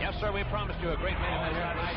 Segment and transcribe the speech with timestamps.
[0.00, 1.96] Yes, sir, we promised you a great main event here tonight.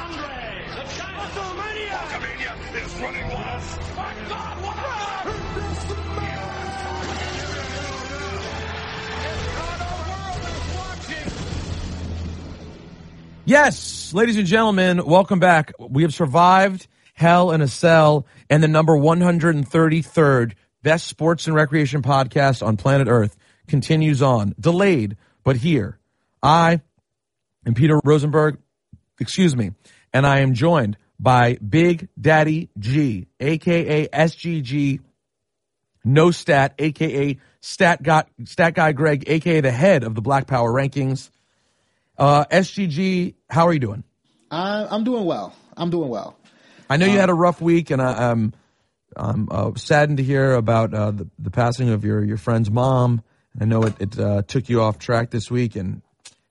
[0.00, 1.98] Andre, the WrestleMania!
[1.98, 2.52] WrestleMania
[2.84, 3.62] is running wild.
[3.96, 4.90] My God, what the
[13.44, 15.72] Yes, ladies and gentlemen, welcome back.
[15.78, 22.00] We have survived Hell in a Cell and the number 133rd best sports and recreation
[22.02, 23.36] podcast on planet Earth
[23.68, 24.54] continues on.
[24.58, 25.99] Delayed, but here.
[26.42, 26.80] I
[27.66, 28.58] am Peter Rosenberg,
[29.18, 29.72] excuse me,
[30.12, 35.00] and I am joined by Big Daddy G, aka SGG,
[36.04, 40.72] No Stat, aka Stat Guy, Stat Guy Greg, aka the head of the Black Power
[40.72, 41.30] rankings.
[42.16, 44.04] Uh, SGG, how are you doing?
[44.50, 45.54] I, I'm doing well.
[45.76, 46.36] I'm doing well.
[46.88, 48.52] I know you had a rough week, and I, I'm
[49.16, 53.22] I'm uh, saddened to hear about uh, the the passing of your your friend's mom.
[53.60, 56.02] I know it, it uh, took you off track this week and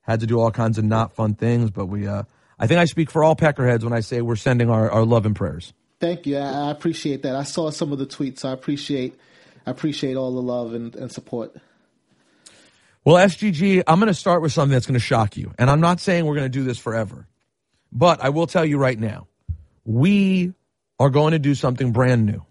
[0.02, 2.22] had to do all kinds of not fun things, but we uh,
[2.58, 5.26] I think I speak for all peckerheads when I say we're sending our, our love
[5.26, 5.72] and prayers.
[6.00, 6.36] Thank you.
[6.36, 7.36] I, I appreciate that.
[7.36, 8.40] I saw some of the tweets.
[8.40, 9.18] So I appreciate
[9.66, 11.54] I appreciate all the love and, and support.
[13.04, 15.52] Well, SGG, I'm going to start with something that's going to shock you.
[15.58, 17.26] And I'm not saying we're going to do this forever,
[17.90, 19.26] but I will tell you right now,
[19.84, 20.52] we
[20.98, 22.44] are going to do something brand new.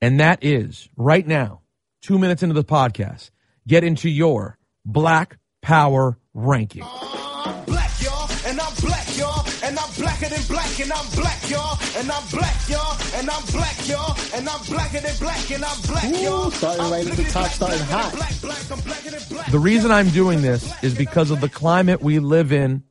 [0.00, 1.62] And that is right now,
[2.00, 3.30] two minutes into the podcast,
[3.66, 6.82] get into your Black Power ranking.
[6.84, 11.50] I'm black, y'all, and I'm black, y'all, and I'm blacker than black, and I'm black,
[11.50, 15.64] y'all, and I'm black, y'all, and I'm black, y'all, and I'm blacker than black, and
[15.64, 16.50] I'm black, y'all.
[16.50, 18.12] starting right at the top, starting hot.
[18.14, 19.50] Black, black, I'm blacker than black.
[19.50, 22.84] The reason I'm doing this is because of the climate we live in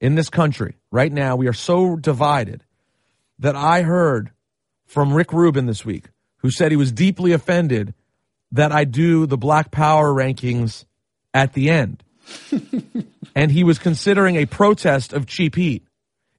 [0.00, 1.36] in this country right now.
[1.36, 2.62] We are so divided
[3.40, 4.30] that I heard
[4.86, 7.94] from Rick Rubin this week, who said he was deeply offended
[8.52, 10.84] that I do the Black Power rankings
[11.32, 12.03] at the end.
[13.34, 15.86] and he was considering a protest of cheap heat.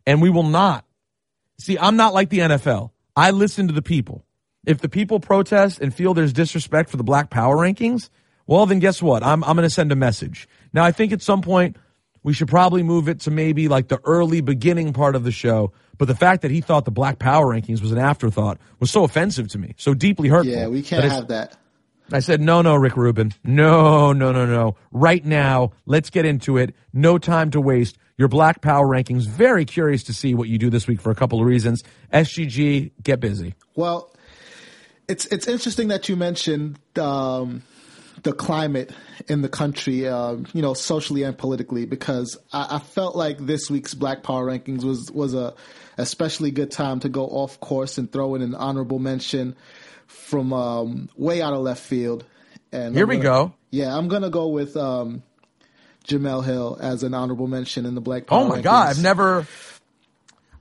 [0.05, 0.85] And we will not.
[1.59, 2.91] See, I'm not like the NFL.
[3.15, 4.25] I listen to the people.
[4.65, 8.09] If the people protest and feel there's disrespect for the Black Power rankings,
[8.47, 9.23] well, then guess what?
[9.23, 10.47] I'm, I'm going to send a message.
[10.73, 11.77] Now, I think at some point
[12.23, 15.71] we should probably move it to maybe like the early beginning part of the show.
[15.97, 19.03] But the fact that he thought the Black Power rankings was an afterthought was so
[19.03, 20.51] offensive to me, so deeply hurtful.
[20.51, 21.55] Yeah, we can't have that.
[22.11, 23.33] I said, no, no, Rick Rubin.
[23.43, 24.75] No, no, no, no.
[24.91, 26.75] Right now, let's get into it.
[26.93, 27.97] No time to waste.
[28.17, 29.27] Your Black Power rankings.
[29.27, 31.83] Very curious to see what you do this week for a couple of reasons.
[32.13, 33.55] SGG, get busy.
[33.75, 34.13] Well,
[35.07, 37.63] it's it's interesting that you mentioned um,
[38.23, 38.91] the climate
[39.27, 43.69] in the country, um, you know, socially and politically, because I, I felt like this
[43.69, 45.53] week's Black Power rankings was was a
[45.97, 49.55] especially good time to go off course and throw in an honorable mention
[50.07, 52.25] from um, way out of left field.
[52.71, 53.53] And Here I'm we go.
[53.71, 55.23] Yeah, I'm gonna go with um,
[56.07, 58.41] Jemele Hill as an honorable mention in the Black Power.
[58.41, 58.89] Oh my God.
[58.89, 59.47] I've never.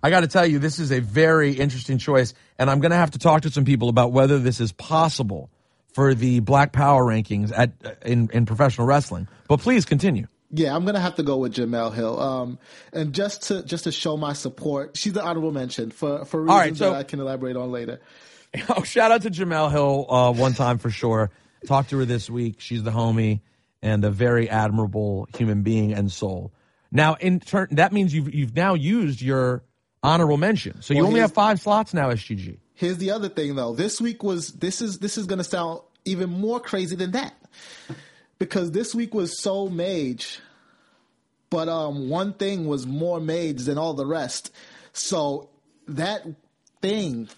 [0.02, 2.96] I got to tell you, this is a very interesting choice, and I'm going to
[2.96, 5.48] have to talk to some people about whether this is possible
[5.94, 7.72] for the Black Power rankings at
[8.04, 9.28] in in professional wrestling.
[9.48, 10.26] But please continue.
[10.50, 12.20] Yeah, I'm gonna have to go with Jemele Hill.
[12.20, 12.58] Um,
[12.92, 16.58] and just to just to show my support, she's the honorable mention for for reasons
[16.58, 18.00] right, so- that I can elaborate on later.
[18.68, 21.30] Oh, shout out to Jemele Hill uh, one time for sure.
[21.66, 22.60] Talked to her this week.
[22.60, 23.40] She's the homie
[23.82, 26.52] and a very admirable human being and soul.
[26.92, 29.64] Now, in turn, that means you've you've now used your
[30.02, 32.58] honorable mention, so you Well, only have five slots now, SGG.
[32.74, 33.74] Here's the other thing though.
[33.74, 37.34] This week was this is this is gonna sound even more crazy than that.
[38.38, 40.40] Because this week was so mage,
[41.50, 44.52] but um one thing was more mage than all the rest.
[44.92, 45.50] So
[45.88, 46.26] that
[46.82, 47.28] thing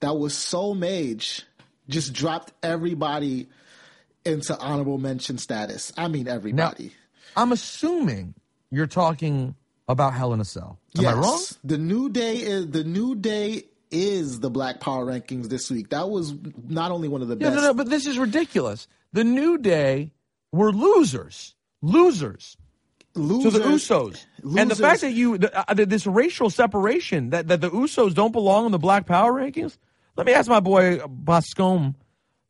[0.00, 1.42] that was so mage
[1.88, 3.48] just dropped everybody
[4.24, 5.92] into honorable mention status.
[5.96, 6.92] I mean Now, everybody.
[7.36, 8.34] I'm assuming
[8.70, 9.54] you're talking
[9.88, 10.78] about Hell in a Cell.
[10.98, 11.40] Am I wrong?
[11.64, 15.90] The new day is the new day is the Black Power rankings this week.
[15.90, 16.34] That was
[16.68, 17.56] not only one of the Yeah, best.
[17.56, 18.86] no, no, but this is ridiculous.
[19.14, 20.12] The New Day
[20.52, 22.58] were losers, losers.
[23.14, 24.26] to losers, the Usos.
[24.58, 28.32] And the fact that you the, uh, this racial separation that, that the Usos don't
[28.32, 29.78] belong in the Black Power rankings.
[30.18, 31.94] Let me ask my boy Bascom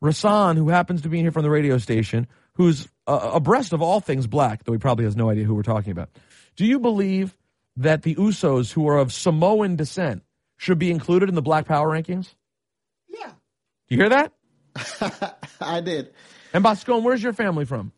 [0.03, 3.99] Rasan, who happens to be here from the radio station, who's uh, abreast of all
[3.99, 6.09] things black, though he probably has no idea who we're talking about.
[6.55, 7.37] Do you believe
[7.77, 10.23] that the Usos, who are of Samoan descent,
[10.57, 12.33] should be included in the Black Power rankings?
[13.07, 13.33] Yeah,
[13.87, 14.33] Do You hear that?
[15.61, 16.11] I did.
[16.53, 17.91] And Bascom, where's your family from?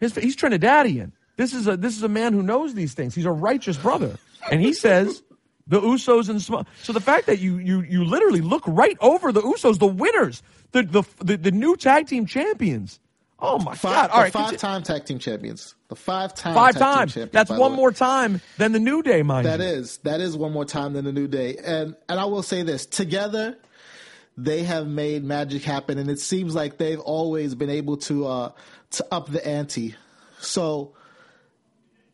[0.00, 1.12] His, he's Trinidadian.
[1.36, 3.14] This is a this is a man who knows these things.
[3.14, 4.16] He's a righteous brother,
[4.50, 5.22] and he says
[5.66, 9.32] the Usos and Smo- so the fact that you you you literally look right over
[9.32, 10.42] the Usos, the winners,
[10.72, 13.00] the the the, the new tag team champions,
[13.38, 14.10] Oh my Five, God!
[14.10, 14.52] All right, continue.
[14.58, 15.74] five-time tag team champions.
[15.88, 17.12] The five tag team times.
[17.14, 19.66] champions, That's one more time than the New Day, mind That you.
[19.66, 22.62] is that is one more time than the New Day, and and I will say
[22.62, 23.58] this: together,
[24.38, 28.52] they have made magic happen, and it seems like they've always been able to uh
[28.92, 29.94] to up the ante.
[30.38, 30.94] So,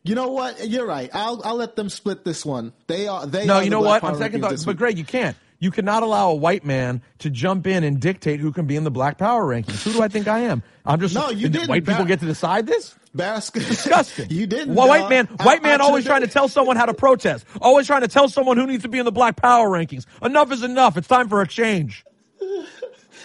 [0.03, 0.67] you know what?
[0.67, 1.09] You're right.
[1.13, 2.73] I'll I'll let them split this one.
[2.87, 3.45] They are they.
[3.45, 4.03] No, are you know what?
[4.03, 4.77] On second thought, but.
[4.77, 5.37] Greg, you can't.
[5.59, 8.83] You cannot allow a white man to jump in and dictate who can be in
[8.83, 9.81] the Black Power rankings.
[9.83, 10.61] Who do I think I am?
[10.85, 11.69] I'm just No, you did didn't.
[11.69, 12.93] White people get to decide this.
[13.15, 14.29] Barras- Disgusting.
[14.29, 14.75] you didn't.
[14.75, 16.93] Well, white uh, man, I- white man I always trying to tell someone how to
[16.93, 17.45] protest.
[17.61, 20.05] Always trying to tell someone who needs to be in the Black Power rankings.
[20.21, 20.97] Enough is enough.
[20.97, 22.03] It's time for a change.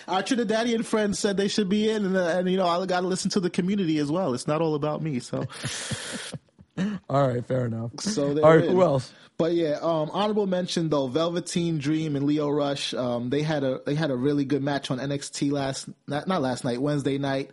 [0.06, 3.00] Our Trinidadian friends said they should be in, and, uh, and you know I got
[3.00, 4.32] to listen to the community as well.
[4.32, 5.18] It's not all about me.
[5.18, 5.44] So,
[7.10, 7.92] All right, fair enough.
[8.00, 9.12] so they're All right, who else?
[9.38, 12.92] But yeah, um, honorable mention though, Velveteen Dream and Lio Rush.
[12.92, 16.42] Um, they had a they had a really good match on NXT last not, not
[16.42, 17.52] last night, Wednesday night.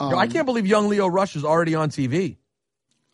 [0.00, 2.36] Yo, I can't believe young Lio Rush is already on TV.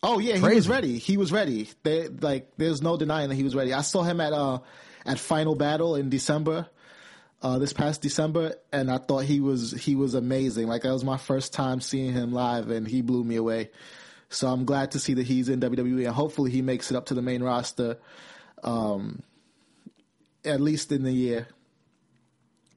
[0.01, 0.97] Oh yeah, he was ready.
[0.97, 1.69] He was ready.
[1.83, 3.73] They like there's no denying that he was ready.
[3.73, 4.59] I saw him at uh
[5.05, 6.67] at Final Battle in December.
[7.41, 10.67] Uh, this past December, and I thought he was he was amazing.
[10.67, 13.69] Like that was my first time seeing him live, and he blew me away.
[14.29, 17.07] So I'm glad to see that he's in WWE, and hopefully he makes it up
[17.07, 17.97] to the main roster,
[18.63, 19.23] um,
[20.45, 21.47] at least in the year.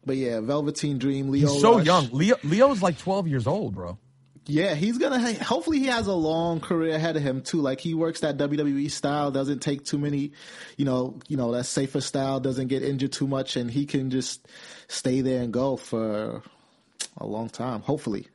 [0.04, 1.48] But yeah, Velveteen Dream, Lio.
[1.48, 1.86] He's so Rush.
[1.86, 2.08] young.
[2.10, 3.98] Lio Lio's like 12 years old, bro.
[4.46, 5.20] Yeah, he's gonna.
[5.20, 7.60] ha- Hopefully, he has a long career ahead of him too.
[7.60, 10.32] Like he works that WWE style, doesn't take too many,
[10.76, 14.10] you know, you know that safer style, doesn't get injured too much, and he can
[14.10, 14.48] just
[14.88, 16.42] stay there and go for
[17.18, 17.82] a long time.
[17.82, 18.26] Hopefully,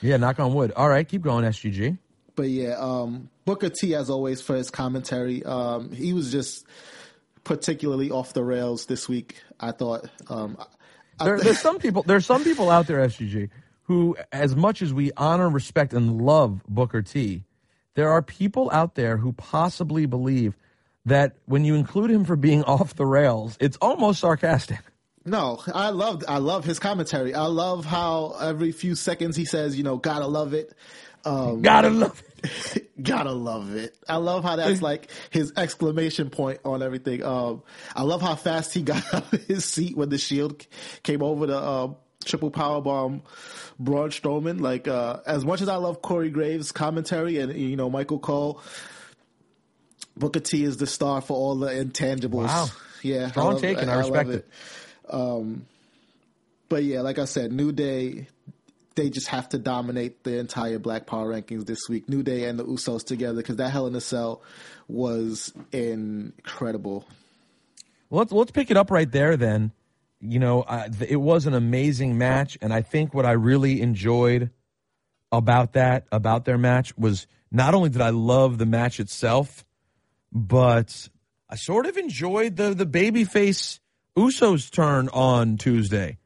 [0.00, 0.70] Yeah, knock on wood.
[0.76, 1.98] All right, keep going, SGG.
[2.40, 5.44] But yeah, um, Booker T as always for his commentary.
[5.44, 6.64] Um, he was just
[7.44, 9.36] particularly off the rails this week.
[9.60, 10.08] I thought.
[10.30, 10.56] Um,
[11.18, 12.02] I, There, there's some people.
[12.02, 13.50] There's some people out there, SGG,
[13.82, 17.44] who, as much as we honor, respect, and love Booker T,
[17.94, 20.56] there are people out there who possibly believe
[21.04, 24.80] that when you include him for being off the rails, it's almost sarcastic.
[25.26, 27.34] No, I love I love his commentary.
[27.34, 30.72] I love how every few seconds he says, you know, gotta love it.
[31.24, 32.30] Um, Gotta love it.
[33.02, 33.94] gotta love it.
[34.08, 37.22] I love how that's like his exclamation point on everything.
[37.22, 37.62] Um,
[37.94, 40.66] I love how fast he got out of his seat when the Shield
[41.02, 43.22] came over the um, triple power bomb
[43.78, 44.60] Braun Strowman.
[44.60, 48.62] Like uh, as much as I love Corey Graves' commentary and you know Michael Cole,
[50.16, 52.46] Booker T is the star for all the intangibles.
[52.46, 52.66] Wow.
[53.02, 54.48] Yeah, Strong I love, take, and I love respect it.
[55.08, 55.66] Um,
[56.68, 58.28] but yeah, like I said, New Day,
[58.94, 62.08] they just have to dominate the entire Black Power rankings this week.
[62.08, 64.42] New Day and the Usos together because that Hell in a Cell
[64.88, 67.06] was incredible.
[68.10, 69.36] Let's let's pick it up right there.
[69.36, 69.72] Then,
[70.20, 74.50] you know, uh, it was an amazing match, and I think what I really enjoyed
[75.32, 79.64] about that about their match was not only did I love the match itself,
[80.32, 81.08] but
[81.48, 83.78] I sort of enjoyed the the babyface
[84.16, 86.18] Usos turn on Tuesday,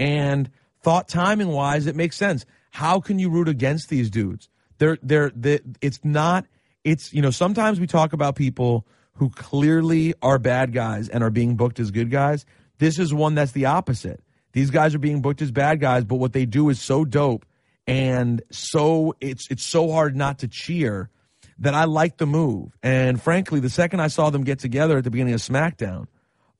[0.00, 0.50] and
[0.82, 2.46] thought timing wise it makes sense.
[2.70, 4.48] How can you root against these dudes?
[4.78, 6.46] They're they're they, it's not
[6.84, 11.30] it's you know sometimes we talk about people who clearly are bad guys and are
[11.30, 12.46] being booked as good guys.
[12.78, 14.22] This is one that's the opposite.
[14.52, 17.44] These guys are being booked as bad guys, but what they do is so dope
[17.86, 21.10] and so it's it's so hard not to cheer
[21.58, 22.76] that I like the move.
[22.82, 26.06] And frankly, the second I saw them get together at the beginning of SmackDown,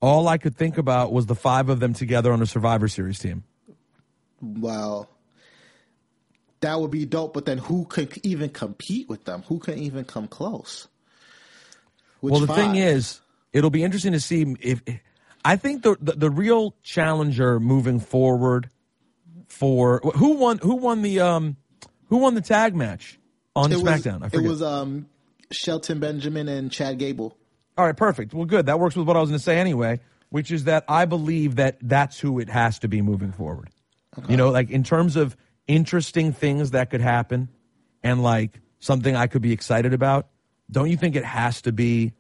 [0.01, 3.19] all I could think about was the five of them together on a Survivor Series
[3.19, 3.45] team.
[4.41, 5.09] Wow.
[6.61, 9.43] That would be dope, but then who could even compete with them?
[9.49, 10.89] Who can even come close?
[12.21, 12.57] Which well, the five?
[12.57, 13.21] thing is,
[13.53, 14.83] it'll be interesting to see if
[15.45, 18.69] I think the, the the real challenger moving forward
[19.49, 21.57] for who won who won the um
[22.09, 23.19] who won the tag match
[23.57, 24.23] on it was, SmackDown.
[24.23, 25.09] I it was um,
[25.51, 27.37] Shelton Benjamin and Chad Gable.
[27.79, 28.35] All right, perfect.
[28.35, 28.67] Well, good.
[28.67, 31.57] That works with what I was going to say anyway, which is that I believe
[31.57, 33.71] that that's who it has to be moving forward.
[34.29, 35.37] You know, like in terms of
[35.67, 37.49] interesting things that could happen
[38.03, 40.29] and like something I could be excited about,
[40.71, 42.13] don't you think it has to be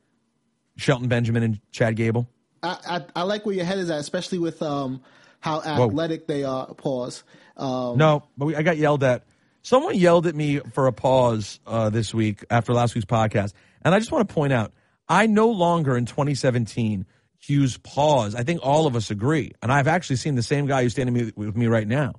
[0.76, 2.28] Shelton Benjamin and Chad Gable?
[2.62, 5.02] I, I, I like where your head is at, especially with um,
[5.40, 6.66] how athletic they are.
[6.75, 7.25] Pause.
[7.56, 9.25] Um, No, but we, I got yelled at.
[9.62, 13.94] Someone yelled at me for a pause uh, this week after last week's podcast, and
[13.94, 14.73] I just want to point out
[15.09, 17.04] I no longer in 2017
[17.47, 18.35] use pause.
[18.35, 21.32] I think all of us agree, and I've actually seen the same guy who's standing
[21.37, 22.14] with me right now,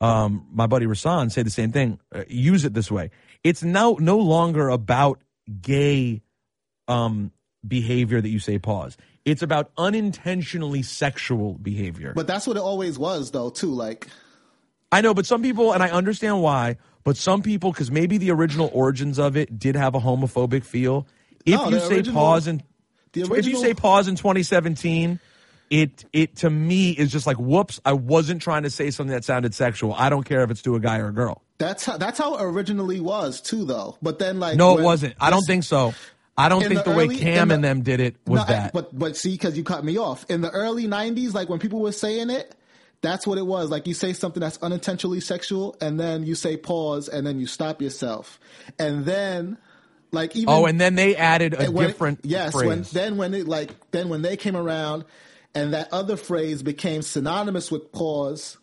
[0.00, 1.98] um, my buddy Rasan, say the same thing.
[2.14, 3.10] Uh, use it this way.
[3.44, 5.20] It's now no longer about
[5.60, 6.22] gay
[6.88, 7.32] um,
[7.66, 8.96] behavior that you say pause.
[9.24, 12.12] It's about unintentionally sexual behavior.
[12.14, 13.72] But that's what it always was, though, too.
[13.72, 14.08] Like,
[14.90, 18.30] I know, but some people, and I understand why, but some people, because maybe the
[18.32, 21.06] original origins of it did have a homophobic feel.
[21.46, 22.62] If No, you say original- pause in,
[23.12, 25.20] the if you say pause in 2017,
[25.70, 27.80] it it to me is just like whoops.
[27.84, 29.94] I wasn't trying to say something that sounded sexual.
[29.94, 31.42] I don't care if it's to a guy or a girl.
[31.58, 33.96] That's how that's how it originally was too, though.
[34.02, 35.14] But then, like, No, it wasn't.
[35.20, 35.94] I don't think so.
[36.36, 38.72] I don't think the, the way Cam the- and them did it was No, that.
[38.72, 41.80] But but see, because you cut me off in the early '90s, like when people
[41.80, 42.54] were saying it,
[43.00, 43.70] that's what it was.
[43.70, 47.46] Like you say something that's unintentionally sexual, and then you say pause, and then you
[47.46, 48.40] stop yourself,
[48.78, 49.58] and then
[50.12, 52.52] like even oh, and then they added a different yes.
[52.52, 52.66] phrase.
[52.66, 55.04] When then when it like then when they came around,
[55.54, 58.58] and that other phrase became synonymous with pause,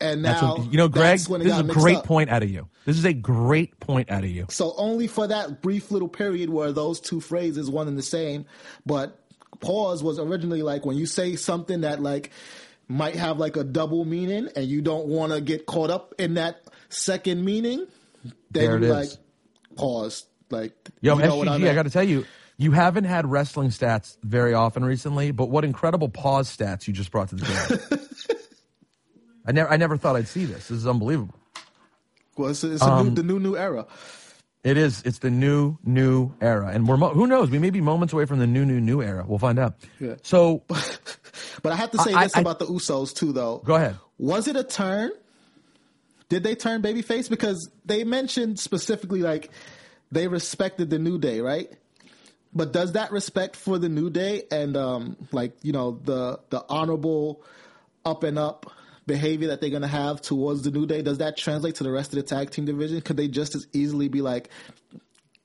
[0.00, 1.20] and That's now what, you know, Greg.
[1.28, 2.04] when This is a great up.
[2.04, 2.68] point out of you.
[2.86, 4.46] This is a great point out of you.
[4.48, 8.46] So only for that brief little period where those two phrases one and the same,
[8.86, 9.18] but
[9.60, 12.30] pause was originally like when you say something that like
[12.88, 16.34] might have like a double meaning and you don't want to get caught up in
[16.34, 17.86] that second meaning,
[18.50, 19.10] There then it you is.
[19.10, 19.18] like
[19.76, 20.24] pause.
[20.50, 21.74] Like Yo, you know what SGG, I, mean?
[21.74, 22.26] got to tell you,
[22.56, 27.10] you haven't had wrestling stats very often recently, but what incredible pause stats you just
[27.10, 28.36] brought to the table.
[29.46, 30.68] I never, I never thought I'd see this.
[30.68, 31.34] This is unbelievable.
[32.36, 33.86] Well, it's, it's a Um, new, the new new era.
[34.62, 35.02] It is.
[35.06, 37.48] It's the new, new era, and we're mo- who knows?
[37.48, 39.24] We may be moments away from the new, new, new era.
[39.26, 39.76] We'll find out.
[39.98, 40.16] Yeah.
[40.22, 40.62] So,
[41.62, 43.62] But I have to say I- this I- about the Usos too, though.
[43.64, 43.96] go ahead.
[44.18, 45.12] Was it a turn?
[46.28, 47.28] Did they turn babyface?
[47.30, 49.50] Because they mentioned specifically like
[50.12, 51.70] they respected the New Day, right?
[52.52, 56.64] But does that respect for the New Day and um like you know the the
[56.68, 57.44] honorable
[58.04, 58.70] up and up
[59.06, 62.12] behavior that they're gonna have towards the New Day does that translate to the rest
[62.12, 63.00] of the tag team division?
[63.02, 64.50] Could they just as easily be like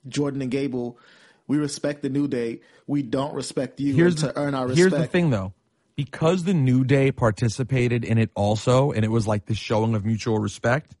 [0.08, 0.98] Jordan and Gable?
[1.46, 2.60] We respect the New Day.
[2.88, 4.78] We don't respect you here's and to the, earn our respect.
[4.78, 5.52] here's the thing though
[5.94, 10.04] because the new day participated in it also and it was like this showing of
[10.04, 10.94] mutual respect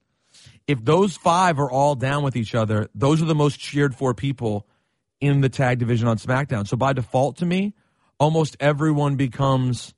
[0.66, 4.14] if those five are all down with each other those are the most cheered for
[4.14, 4.66] people
[5.20, 6.66] in the tag division on smackdown.
[6.66, 7.74] So by default to me
[8.18, 9.94] almost everyone becomes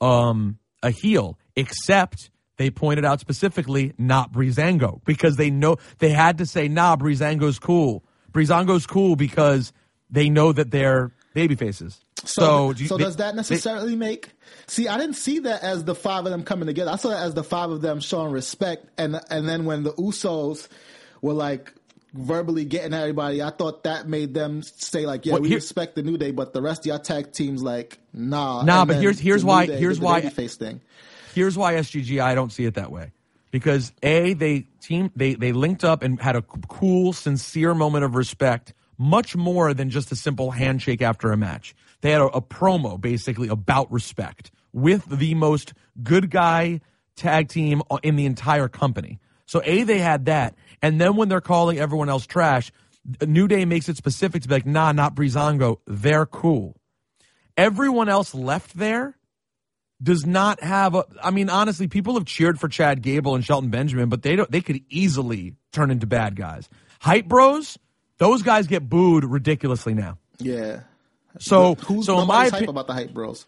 [0.00, 6.38] um a heel except they pointed out specifically not Breezango because they know they had
[6.38, 8.04] to say nah Breezango's cool.
[8.32, 9.72] Breezango's cool because
[10.10, 13.36] they know that they're baby faces so, So, do you- so they- does that they-
[13.36, 14.30] necessarily make?
[14.66, 16.90] See, I didn't see that as the five of them coming together.
[16.90, 19.92] I saw that as the five of them showing respect, and and then when the
[19.94, 20.68] Usos
[21.22, 21.72] were like
[22.14, 25.58] verbally getting at everybody, I thought that made them say like, yeah, Well, we here-
[25.58, 28.88] respect the New Day, but the rest of your tag teams like, nah, Nah, And
[28.88, 30.80] but here's- here's why- Day here's why- babyface thing.
[31.34, 33.12] here's why SGG I don't see it that way.
[33.50, 38.14] Because A, they team they they linked up and had a cool, sincere moment of
[38.14, 41.74] respect, much more than just a simple handshake after a match.
[42.06, 46.80] They had a, a promo basically about respect with the most good guy
[47.16, 49.18] tag team in the entire company.
[49.46, 52.70] So A, they had that, and then when they're calling everyone else trash,
[53.26, 55.78] New Day makes it specific to be like, nah, not Breezango.
[55.84, 56.76] They're cool.
[57.56, 59.18] Everyone else left there
[60.00, 61.06] does not have a.
[61.20, 64.48] I mean, honestly, people have cheered for Chad Gable and Shelton Benjamin, but they don't.
[64.48, 66.68] They could easily turn into bad guys.
[67.00, 67.78] Hype Bros,
[68.18, 70.18] those guys get booed ridiculously now.
[70.38, 70.82] Yeah.
[71.38, 73.46] So, Who's so in my hype about the hype bros?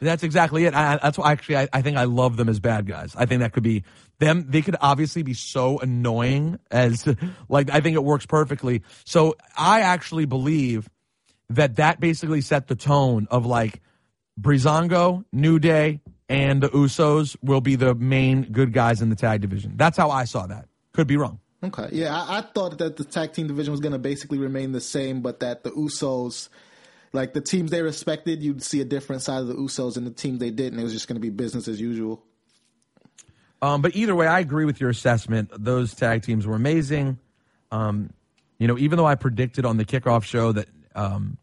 [0.00, 0.74] that's exactly it.
[0.74, 3.14] I, that's why actually I, I think I love them as bad guys.
[3.16, 3.84] I think that could be
[4.18, 4.44] them.
[4.48, 7.06] They could obviously be so annoying as
[7.48, 8.82] like I think it works perfectly.
[9.04, 10.88] So I actually believe
[11.50, 13.80] that that basically set the tone of like
[14.40, 19.40] Breezango, New Day, and the Usos will be the main good guys in the tag
[19.40, 19.74] division.
[19.76, 20.68] That's how I saw that.
[20.92, 21.40] Could be wrong.
[21.64, 24.72] Okay, yeah, I, I thought that the tag team division was going to basically remain
[24.72, 26.48] the same, but that the Usos,
[27.16, 30.10] like the teams they respected, you'd see a different side of the Usos, and the
[30.10, 32.22] teams they didn't, it was just going to be business as usual.
[33.62, 35.50] Um, but either way, I agree with your assessment.
[35.52, 37.18] Those tag teams were amazing.
[37.72, 38.10] Um,
[38.58, 41.38] you know, even though I predicted on the kickoff show that um,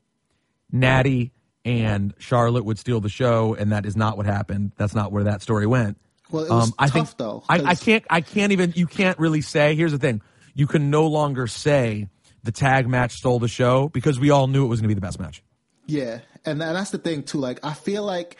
[0.72, 1.32] Natty
[1.66, 4.72] and Charlotte would steal the show, and that is not what happened.
[4.78, 5.98] That's not where that story went.
[6.30, 7.44] Well, it was Um, I tough think, though.
[7.50, 8.04] I, I can't.
[8.10, 8.74] I can't even.
[8.76, 9.76] You can't really say.
[9.76, 10.22] Here's the thing.
[10.54, 12.10] You can no longer say
[12.44, 15.00] the tag match stole the show because we all knew it was going to be
[15.00, 15.44] the best match.
[15.86, 17.40] Yeah, and that's the thing too.
[17.40, 18.38] Like, I feel like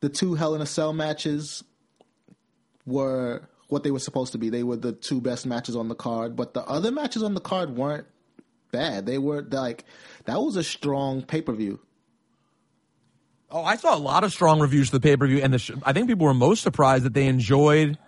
[0.00, 1.62] the two Hell in a Cell matches
[2.86, 4.50] were what they were supposed to be.
[4.50, 7.40] They were the two best matches on the card, but the other matches on the
[7.40, 8.06] card weren't
[8.72, 9.06] bad.
[9.06, 9.84] They were like
[10.24, 11.80] that was a strong pay per view.
[13.52, 15.58] Oh, I saw a lot of strong reviews for the pay per view, and the
[15.58, 17.98] sh- I think people were most surprised that they enjoyed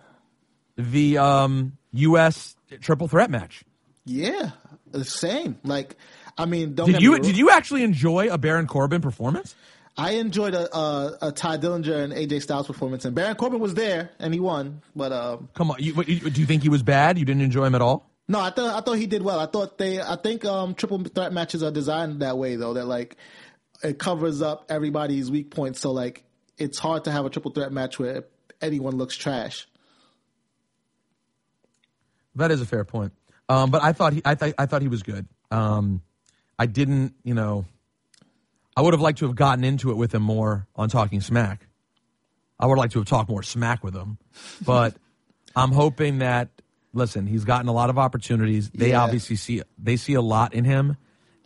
[0.76, 2.56] the um, U.S.
[2.80, 3.64] triple threat match.
[4.04, 4.50] Yeah,
[4.90, 5.58] the same.
[5.64, 5.96] Like,
[6.38, 9.54] I mean, don't Did you did you actually enjoy a Baron Corbin performance?
[9.96, 13.74] I enjoyed a, a, a Tye Dillinger and AJ Styles performance, and Baron Corbin was
[13.74, 14.80] there and he won.
[14.96, 17.18] But um, Come on, you, you- do you think he was bad?
[17.18, 18.08] You didn't enjoy him at all?
[18.28, 19.38] no, I thought I thought he did well.
[19.38, 22.72] I thought they, I think um, triple threat matches are designed that way though.
[22.74, 23.16] That like
[23.82, 26.24] it covers up everybody's weak points, so like
[26.56, 28.24] it's hard to have a triple threat match where
[28.62, 29.66] anyone looks trash.
[32.36, 33.12] That is a fair point.
[33.48, 35.26] Um, but I thought he, I, th- I thought he was good.
[35.50, 36.00] Um,
[36.62, 37.64] I didn't, you know,
[38.76, 41.66] I would have liked to have gotten into it with him more on Talking Smack.
[42.56, 44.16] I would like to have talked more smack with him,
[44.64, 44.94] but
[45.56, 46.50] I'm hoping that
[46.94, 48.70] listen, he's gotten a lot of opportunities.
[48.70, 49.02] They Yeah.
[49.02, 50.96] obviously see they see a lot in him,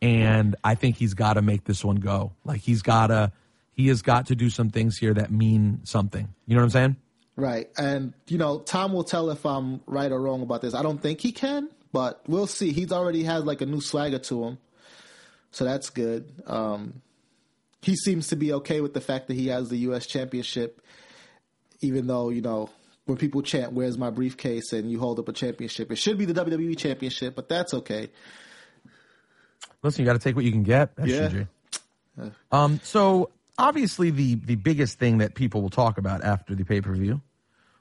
[0.02, 2.32] and I think he's got to make this one go.
[2.44, 3.32] Like he's got to,
[3.72, 6.28] he has got to do some things here that mean something.
[6.46, 6.96] You know what I'm saying?
[7.36, 7.70] Right.
[7.78, 10.74] And, you know, Tom will tell if I'm right or wrong about this.
[10.74, 12.72] I don't think he can, but we'll see.
[12.72, 14.58] He's already has like a new swagger to him.
[15.56, 16.30] So that's good.
[16.46, 17.00] Um,
[17.80, 20.04] he seems to be okay with the fact that he has the U.S.
[20.04, 20.82] championship,
[21.80, 22.68] even though, you know,
[23.06, 24.74] when people chant, Where's my briefcase?
[24.74, 28.10] and you hold up a championship, it should be the WWE championship, but that's okay.
[29.82, 30.90] Listen, you got to take what you can get.
[31.02, 31.30] Yeah.
[32.18, 32.32] SGG.
[32.52, 36.82] Um, so obviously, the the biggest thing that people will talk about after the pay
[36.82, 37.22] per view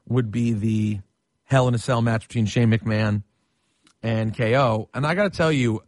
[0.07, 0.99] would be the
[1.43, 3.23] Hell in a Cell match between Shane McMahon
[4.01, 4.87] and KO.
[4.93, 5.83] And I got to tell you,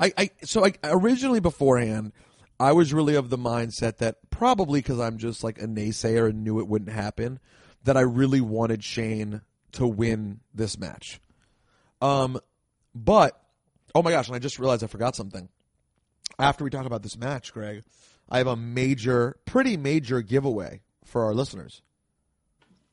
[0.00, 2.12] I, I so I originally beforehand,
[2.58, 6.42] I was really of the mindset that probably because I'm just like a naysayer and
[6.42, 7.38] knew it wouldn't happen,
[7.84, 9.42] that I really wanted Shane
[9.72, 11.20] to win this match.
[12.00, 12.40] Um,
[12.94, 13.40] but
[13.94, 15.48] oh my gosh, and I just realized I forgot something.
[16.38, 17.82] After we talk about this match, Greg,
[18.28, 21.82] I have a major, pretty major giveaway for our listeners.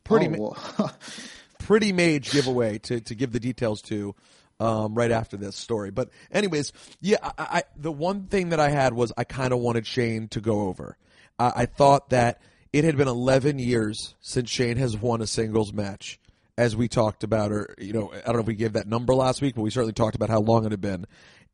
[0.04, 0.92] Pretty, Oh,
[1.60, 4.16] pretty mage giveaway to, to give the details to
[4.60, 5.92] um, right after this story.
[5.92, 9.60] But anyways, yeah, I, I the one thing that I had was I kind of
[9.60, 10.98] wanted Shane to go over.
[11.40, 12.42] I, I thought that
[12.74, 16.20] it had been 11 years since Shane has won a singles match,
[16.58, 19.14] as we talked about, or you know, I don't know if we gave that number
[19.14, 21.06] last week, but we certainly talked about how long it had been,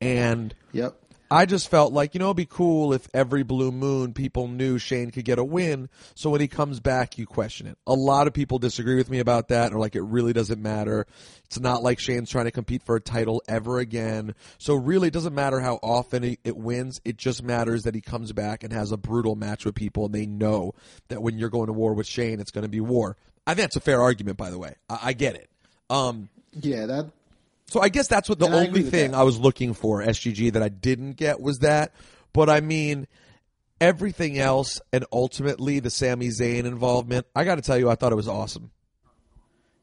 [0.01, 0.53] and.
[0.72, 0.98] yep.
[1.33, 4.77] I just felt like, you know, it'd be cool if every blue moon people knew
[4.77, 5.89] Shane could get a win.
[6.13, 7.75] So when he comes back, you question it.
[7.88, 11.08] A lot of people disagree with me about that or like it really doesn't matter.
[11.45, 14.36] It's not like Shane's trying to compete for a title ever again.
[14.60, 17.01] So really it doesn't matter how often he, it wins.
[17.03, 20.13] It just matters that he comes back and has a brutal match with people and
[20.13, 20.75] they know
[21.08, 23.17] that when you're going to war with Shane, it's going to be war.
[23.47, 24.75] I think that's a fair argument, by the way.
[24.88, 25.49] I, I get it.
[25.89, 26.29] Um,
[26.62, 27.08] Yeah, that
[27.73, 29.17] so I guess that's what the And only with thing that.
[29.17, 31.91] I was looking for SGG that I didn't get was that.
[32.31, 33.07] But I mean,
[33.81, 38.12] everything else and ultimately the Sami Zayn involvement, I got to tell you, I thought
[38.12, 38.69] it was awesome.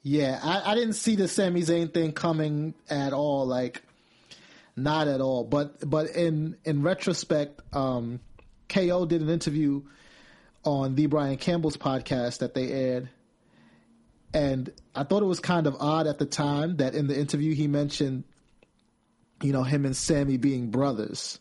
[0.05, 3.44] Yeah, I, I didn't see the Sami Zayn thing coming at all.
[3.44, 3.83] Like,
[4.76, 5.42] not at all.
[5.42, 8.20] But but in in retrospect, um,
[8.68, 9.83] KO did an interview
[10.64, 13.09] on the Brian Campbell's podcast that they aired,
[14.33, 17.55] and I thought it was kind of odd at the time that in the interview
[17.55, 18.25] he mentioned,
[19.43, 21.40] you know, him and Sami being brothers.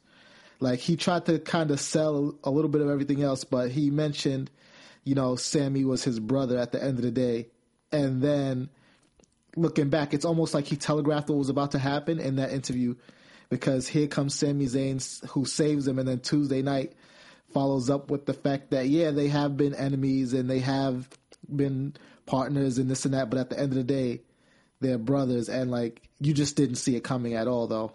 [0.60, 3.92] Like he tried to kind of sell a little bit of everything else, but he
[3.92, 4.50] mentioned,
[5.04, 7.48] you know, Sami was his brother at the end of the day.
[7.92, 8.70] And then
[9.56, 12.96] looking back, it's almost like he telegraphed what was about to happen in that interview
[13.50, 16.94] because here comes Sami Zayn who saves him, and then Tuesday night
[17.52, 21.10] follows up with the fact that yeah, they have been enemies and they have
[21.54, 21.96] been
[22.30, 24.22] partners and this and that, but at the end of the day,
[24.80, 27.68] they're brothers, and like you just didn't see it coming at all.
[27.68, 27.92] Though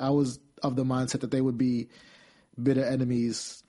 [0.00, 1.88] I was of the mindset that they would be
[2.62, 3.62] bitter enemies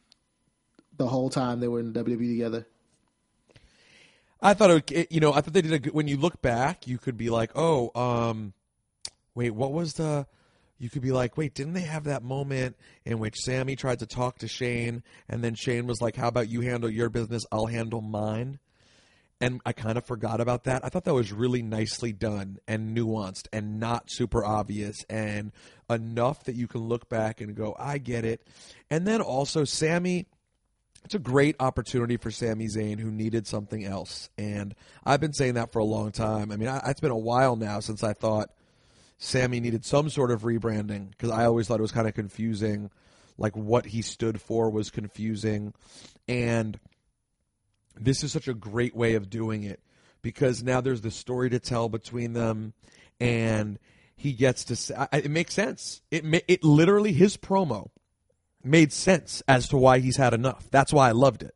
[0.98, 2.68] the whole time they were in WWE together.
[4.42, 6.42] I thought it, it- you know, I thought they did a good, when you look
[6.42, 8.54] back, you could be like, oh, um,
[9.34, 10.28] wait, what was the,
[10.78, 14.06] you could be like, wait, didn't they have that moment in which Sami tried to
[14.06, 17.44] talk to Shane and then Shane was like, how about you handle your business?
[17.52, 18.60] I'll handle mine.
[19.44, 20.86] And I kind of forgot about that.
[20.86, 25.52] I thought that was really nicely done and nuanced and not super obvious and
[25.90, 28.48] enough that you can look back and go, I get it.
[28.90, 30.28] And then also, Sami,
[31.04, 34.30] it's a great opportunity for Sami Zayn who needed something else.
[34.38, 36.50] And I've been saying that for a long time.
[36.50, 38.50] I mean, I, it's been a while now since I thought
[39.18, 42.90] Sami needed some sort of rebranding because I always thought it was kind of confusing.
[43.38, 45.74] Like what he stood for was confusing.
[46.30, 46.80] And
[48.00, 49.80] this is such a great way of doing it
[50.22, 52.74] because now there's the story to tell between them
[53.20, 53.80] and
[54.16, 56.02] he gets to say, it makes sense.
[56.12, 57.90] It, it literally, his promo
[58.64, 60.68] made sense as to why he's had enough.
[60.72, 61.56] That's why I loved it.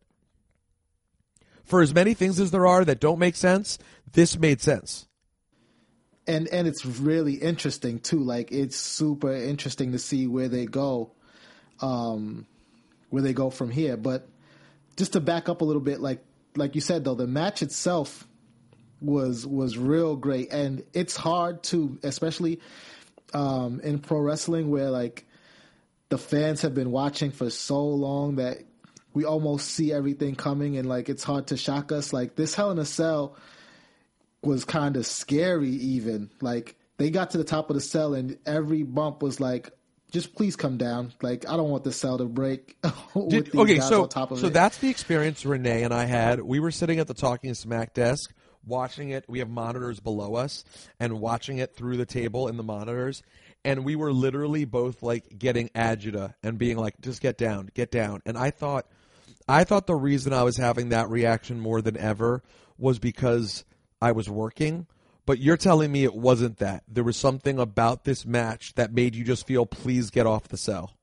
[1.63, 3.77] For as many things as there are that don't make sense,
[4.11, 5.07] this made sense.
[6.27, 8.19] and and it's really interesting too.
[8.19, 11.11] Like it's super interesting to see where they go,
[11.81, 12.45] um,
[13.09, 13.97] where they go from here.
[13.97, 14.27] But
[14.97, 16.23] just to back up a little bit, like
[16.57, 18.27] like you said though, the match itself
[19.01, 22.59] was was real great, and it's hard to, especially
[23.33, 25.25] um, in pro wrestling, where like
[26.09, 28.57] the fans have been watching for so long that
[29.13, 32.11] we almost see everything coming, and like it's hard to shock us.
[32.11, 33.35] Like this Hell in a Cell
[34.41, 38.37] was kind of scary, even like they got to the top of the cell, and
[38.45, 39.71] every bump was like.
[40.11, 41.13] Just please come down.
[41.21, 42.77] Like I don't want the cell to break.
[43.27, 44.53] Did- okay, so on top of so it.
[44.53, 46.41] that's the experience Renee and I had.
[46.41, 48.33] We were sitting at the Talking Smack desk
[48.67, 49.25] watching it.
[49.27, 50.63] We have monitors below us
[50.99, 53.23] and watching it through the table in the monitors.
[53.65, 57.91] And we were literally both like getting agita and being like, just get down, get
[57.91, 58.21] down.
[58.25, 58.85] And I thought,
[59.47, 62.43] I thought the reason I was having that reaction more than ever
[62.77, 63.65] was because
[64.01, 64.87] I was working.
[65.27, 66.83] But you're telling me it wasn't that.
[66.87, 70.57] There was something about this match that made you just feel, please get off the
[70.57, 70.93] cell.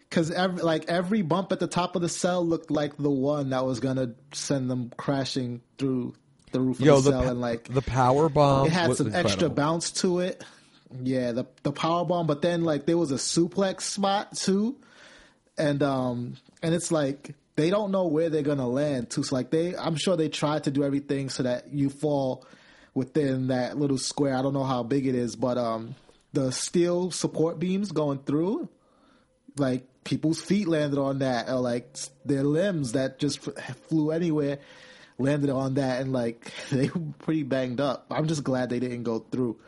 [0.00, 3.50] because every like every bump at the top of the cell looked like the one
[3.50, 6.12] that was gonna send them crashing through
[6.50, 8.66] the roof of the the, cell, pa- and like the power bomb.
[8.66, 10.42] it had some extra bounce to it.
[11.00, 14.76] Yeah, the the power bomb, but then like there was a suplex spot too,
[15.56, 19.22] and um and it's like they don't know where they're gonna land too.
[19.22, 22.44] So like they, I'm sure they tried to do everything so that you fall
[22.94, 24.34] within that little square.
[24.34, 25.94] I don't know how big it is, but um
[26.32, 28.68] the steel support beams going through,
[29.56, 33.40] like people's feet landed on that, or like their limbs that just
[33.88, 34.58] flew anywhere
[35.18, 38.06] landed on that, and like they were pretty banged up.
[38.10, 39.58] I'm just glad they didn't go through.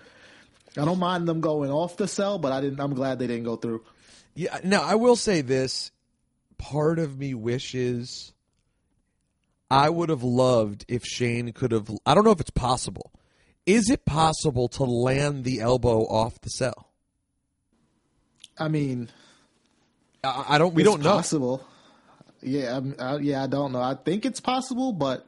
[0.77, 2.81] I don't mind them going off the cell, but I didn't.
[2.81, 3.83] I'm glad they didn't go through.
[4.35, 4.59] Yeah.
[4.65, 5.91] Now I will say this:
[6.59, 8.33] part of me wishes
[9.73, 11.91] I would have loved if Shane could have.
[12.05, 13.11] I don't know if it's possible.
[13.65, 16.91] Is it possible to land the elbow off the cell?
[18.59, 19.09] I mean,
[20.23, 20.75] I, I don't.
[20.75, 21.13] We it's don't know.
[21.13, 21.67] Possible.
[22.43, 23.45] Yeah, I'm, I, yeah.
[23.45, 23.81] I don't know.
[23.81, 25.27] I think it's possible, but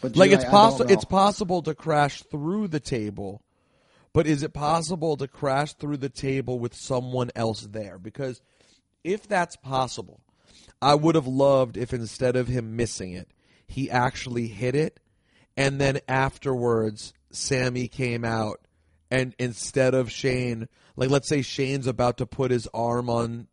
[0.00, 0.92] but Like you're it's right, I don't possible.
[0.92, 3.42] It's possible to crash through the table,
[4.14, 7.98] but is it possible to crash through the table with someone else there?
[7.98, 8.40] Because
[9.04, 10.21] if that's possible,
[10.82, 13.30] I would have loved if instead of him missing it,
[13.66, 14.98] he actually hit it,
[15.56, 18.60] and then afterwards, Sami came out,
[19.10, 23.46] and instead of Shane, like let's say Shane's about to put his arm on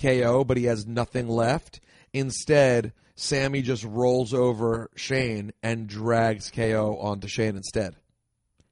[0.00, 1.80] KO, but he has nothing left.
[2.12, 7.96] Instead, Sami just rolls over Shane and drags KO onto Shane instead.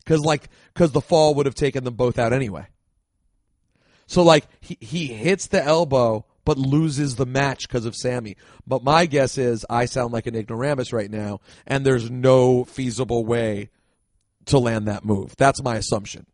[0.06, 2.68] Cause like, cause the fall would have taken them both out anyway.
[4.06, 8.36] So like, he, he hits the elbow, but loses the match because of Sami.
[8.66, 13.26] But my guess is I sound like an ignoramus right now, and there's no feasible
[13.26, 13.68] way
[14.46, 15.36] to land that move.
[15.36, 16.24] That's my assumption.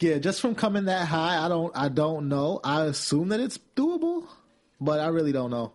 [0.00, 1.72] Yeah, just from coming that high, I don't.
[1.76, 2.60] I don't know.
[2.64, 4.26] I assume that it's doable,
[4.80, 5.72] but I really don't know.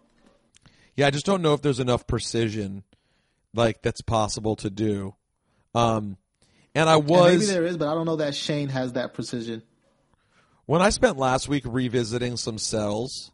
[0.95, 2.83] Yeah, I just don't know if there's enough precision,
[3.53, 5.15] like that's possible to do.
[5.73, 6.17] Um,
[6.75, 9.13] and I And was maybe there is, but I don't know that Shane has that
[9.13, 9.63] precision.
[10.65, 13.30] when I spent last week revisiting some cells,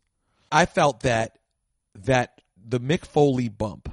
[0.52, 1.38] I felt that
[1.96, 3.90] that the Mick Foley bump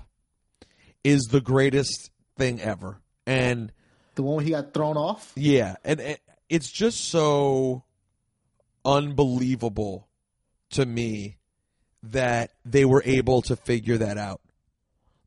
[1.03, 3.73] is the greatest thing ever, and
[4.15, 5.33] The one where he got thrown off.
[5.37, 7.85] yeah, and it, it's just so
[8.85, 10.09] unbelievable
[10.71, 11.39] to me
[12.03, 14.41] that they were able to figure that out.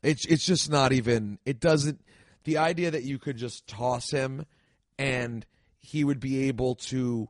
[0.03, 2.01] It's it's just not even it doesn't
[2.43, 4.45] the idea that you could just toss him
[4.99, 5.45] and
[5.79, 7.27] he would be able to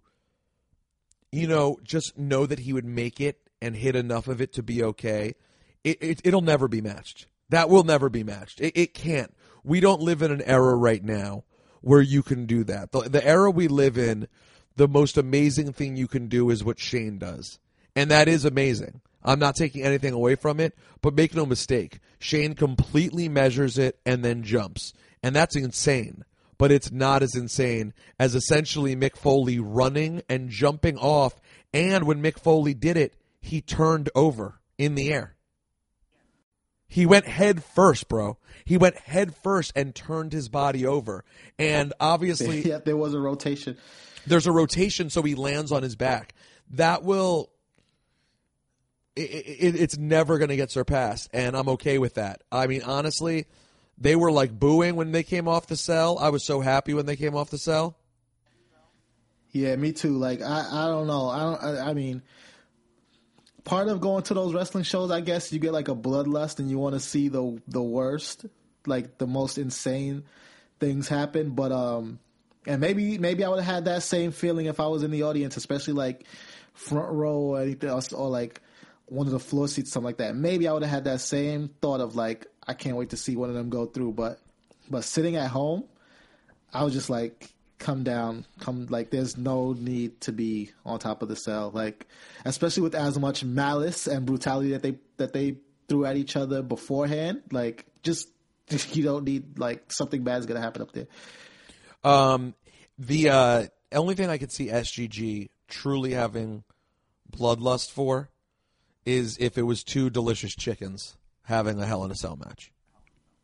[1.32, 4.64] you know just know that he would make it and hit enough of it to
[4.64, 5.36] be okay.
[5.84, 7.28] It, it it'll never be matched.
[7.50, 8.60] That will never be matched.
[8.62, 9.34] It, it can't.
[9.64, 11.44] We don't live in an era right now
[11.82, 12.92] where you can do that.
[12.92, 14.28] The, the era we live in,
[14.76, 17.60] the most amazing thing you can do is what Shane does.
[17.96, 19.02] And that is amazing.
[19.24, 24.00] I'm not taking anything away from it, but make no mistake, Shane completely measures it
[24.06, 24.94] and then jumps.
[25.24, 26.24] And that's insane.
[26.58, 31.40] But it's not as insane as essentially Mick Foley running and jumping off.
[31.74, 35.36] And when Mick Foley did it, he turned over in the air.
[36.88, 38.38] He went head first, bro.
[38.64, 41.26] He went head first and turned his body over.
[41.60, 43.78] And obviously, yeah, there was a rotation.
[44.26, 46.34] there's a rotation so he lands on his back
[46.72, 47.50] that will
[49.16, 52.82] it, it, it's never going to get surpassed and i'm okay with that i mean
[52.84, 53.46] honestly
[53.98, 57.06] they were like booing when they came off the cell i was so happy when
[57.06, 57.96] they came off the cell
[59.54, 60.18] Yeah, me too.
[60.18, 61.30] Like I, I don't know.
[61.30, 61.64] I don't.
[61.64, 62.22] I, I mean,
[63.68, 66.70] part of going to those wrestling shows, I guess, you get like a bloodlust and
[66.70, 68.46] you want to see the the worst,
[68.86, 70.24] like the most insane
[70.80, 71.52] things happen.
[71.52, 72.20] But um,
[72.66, 75.24] and maybe maybe I would have had that same feeling if I was in the
[75.24, 76.26] audience, especially like
[76.74, 78.62] front row or anything else, or like
[79.08, 81.70] one of the floor seats, something like that, maybe I would have had that same
[81.82, 84.14] thought of like, I can't wait to see one of them go through.
[84.14, 84.40] But
[84.90, 85.84] but sitting at home,
[86.74, 89.10] I was just like, come down, come like.
[89.10, 92.08] There's no need to be on top of the cell, like
[92.46, 96.62] especially with as much malice and brutality that they that they threw at each other
[96.62, 97.44] beforehand.
[97.52, 98.30] Like just
[98.94, 101.08] you don't need like something bad is gonna happen up there.
[102.04, 102.54] Um,
[102.98, 106.64] the uh, only thing I could see SGG truly having
[107.32, 108.30] bloodlust for
[109.06, 112.72] is if it was two delicious chickens having a Hell in a Cell match.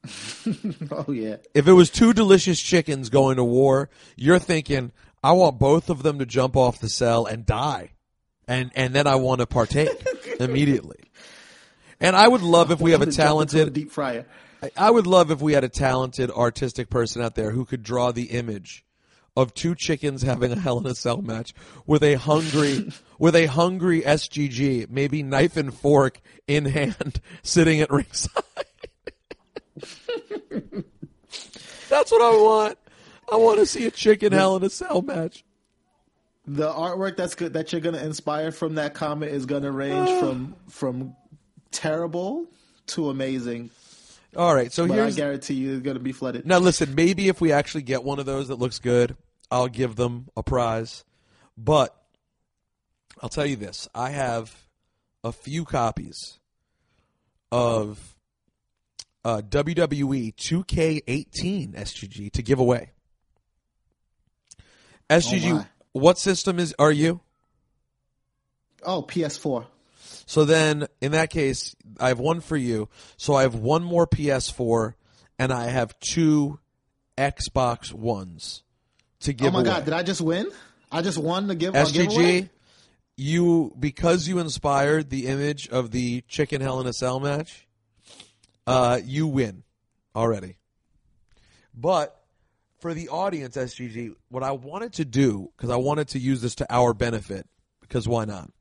[0.91, 4.91] Oh yeah, If it was two delicious chickens going to war, you're thinking,
[5.23, 7.91] I want both of them to jump off the cell and die.
[8.47, 9.89] And and then I want to partake
[10.39, 10.99] immediately.
[12.01, 14.25] And I would love if we have a talented deep fryer.
[14.61, 17.83] I- I would love if we had a talented artistic person out there who could
[17.83, 18.83] draw the image
[19.35, 21.53] of two chickens having a Hell in a Cell match
[21.87, 27.89] with a hungry, with a hungry SGG, maybe knife and fork in hand, sitting at
[27.89, 28.43] ringside.
[31.89, 32.77] That's what I want.
[33.31, 35.43] I want to see a chicken Hell in a Cell match.
[36.45, 40.55] The artwork that's good that you're gonna inspire from that comment is gonna range from
[40.69, 41.15] from
[41.71, 42.47] terrible
[42.88, 43.69] to amazing.
[44.36, 46.45] All right, so But I here's guarantee you, it's gonna be flooded.
[46.45, 49.15] Now, listen, maybe if we actually get one of those that looks good,
[49.51, 51.05] I'll give them a prize.
[51.57, 51.95] But
[53.21, 54.55] I'll tell you this I have
[55.23, 56.39] a few copies
[57.51, 58.12] of
[59.25, 62.91] uh, WWE 2K18 SGG to give away.
[65.09, 67.19] SGG, Oh, what system is are you?
[68.83, 69.65] Oh, PS4.
[70.25, 72.89] So then, in that case, I have one for you.
[73.17, 74.95] So I have one more PS4,
[75.38, 76.59] and I have two
[77.17, 78.63] Xbox Ones
[79.21, 79.69] to give Oh my away.
[79.69, 80.47] god, did I just win?
[80.91, 81.73] I just won the give.
[81.73, 82.49] SGG,
[83.15, 87.67] you because you inspired the image of the chicken Hell in a Cell match,
[88.67, 89.63] uh, you win
[90.15, 90.58] already.
[91.73, 92.19] But
[92.80, 96.56] for the audience, SGG, what I wanted to do because I wanted to use this
[96.56, 97.47] to our benefit
[97.82, 98.52] because why not?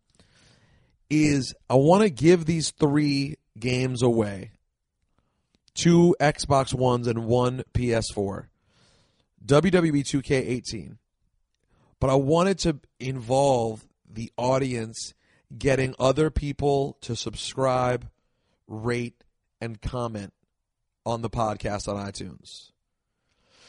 [1.10, 4.52] Is I want to give these three games away,
[5.74, 8.46] two Xbox Ones and one PS4,
[9.44, 10.96] WWE 2K18
[12.02, 15.14] but I wanted to involve the audience
[15.56, 18.10] getting other people to subscribe,
[18.66, 19.22] rate,
[19.62, 20.32] and comment
[21.06, 22.72] on the podcast on iTunes.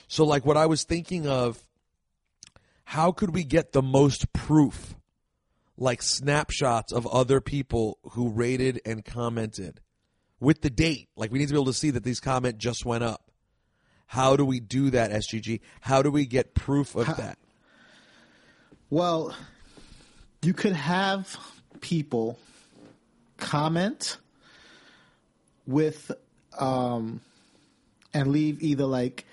[0.08, 1.64] So, like, what I was thinking of,
[2.84, 4.96] how could we get the most proof,
[5.78, 9.82] like snapshots of other people who rated and commented
[10.40, 11.10] with the date?
[11.16, 13.32] Like, we need to be able to see that these comment just went up.
[14.08, 15.62] How do we do that, SGG?
[15.82, 17.38] How do we get proof of that?
[18.90, 19.36] Well,
[20.42, 21.38] you could have
[21.82, 22.40] people
[23.38, 24.18] comment
[25.66, 26.12] with
[26.58, 27.22] um
[28.14, 29.26] and leave either like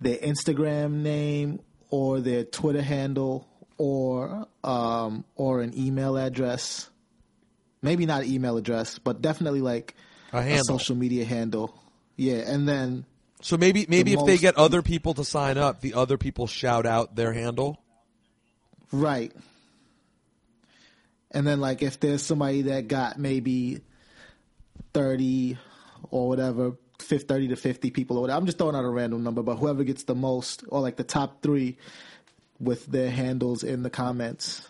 [0.00, 1.60] their Instagram name
[1.90, 6.88] or their Twitter handle or um or an email address.
[7.82, 9.94] Maybe not email address, but definitely like
[10.32, 10.64] A handle.
[10.78, 11.74] social media handle.
[12.16, 13.06] Yeah, and then
[13.40, 16.46] So maybe maybe the if they get other people to sign up, the other people
[16.46, 17.82] shout out their handle.
[18.92, 19.32] Right.
[21.30, 23.80] And then like if there's somebody that got maybe
[24.94, 25.58] 30
[26.10, 28.38] or whatever, 50, 30 to 50 people or whatever.
[28.38, 31.04] I'm just throwing out a random number, but whoever gets the most or like the
[31.04, 31.76] top 3
[32.58, 34.68] with their handles in the comments.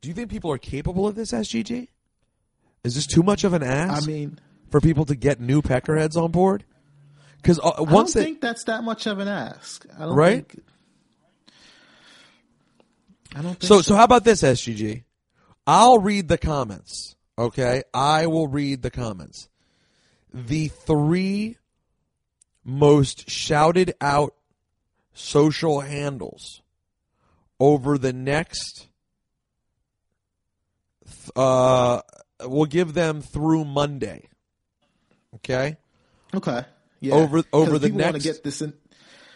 [0.00, 1.88] Do you think people are capable of this, SGG?
[2.84, 4.38] Is this too much of an ask I mean,
[4.70, 6.64] for people to get new peckerheads on board?
[7.36, 9.86] Because uh, I don't they think that's that much of an ask.
[9.96, 10.48] I don't Right?
[10.48, 10.64] think
[13.34, 15.04] I don't think so so how about this, SGG?
[15.66, 17.14] I'll read the comments.
[17.38, 19.48] Okay, I will read the comments.
[20.32, 21.56] The three
[22.64, 24.34] most shouted out
[25.12, 26.62] social handles
[27.60, 28.88] over the next
[31.36, 32.00] uh
[32.44, 34.28] we'll give them through Monday.
[35.36, 35.76] Okay?
[36.34, 36.64] Okay.
[37.00, 37.14] Yeah.
[37.14, 38.72] Over- over the next- get this in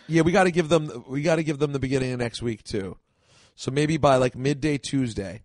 [0.08, 2.40] Yeah, we got to give them we got to give them the beginning of next
[2.42, 2.96] week too.
[3.54, 5.42] So maybe by like midday Tuesday.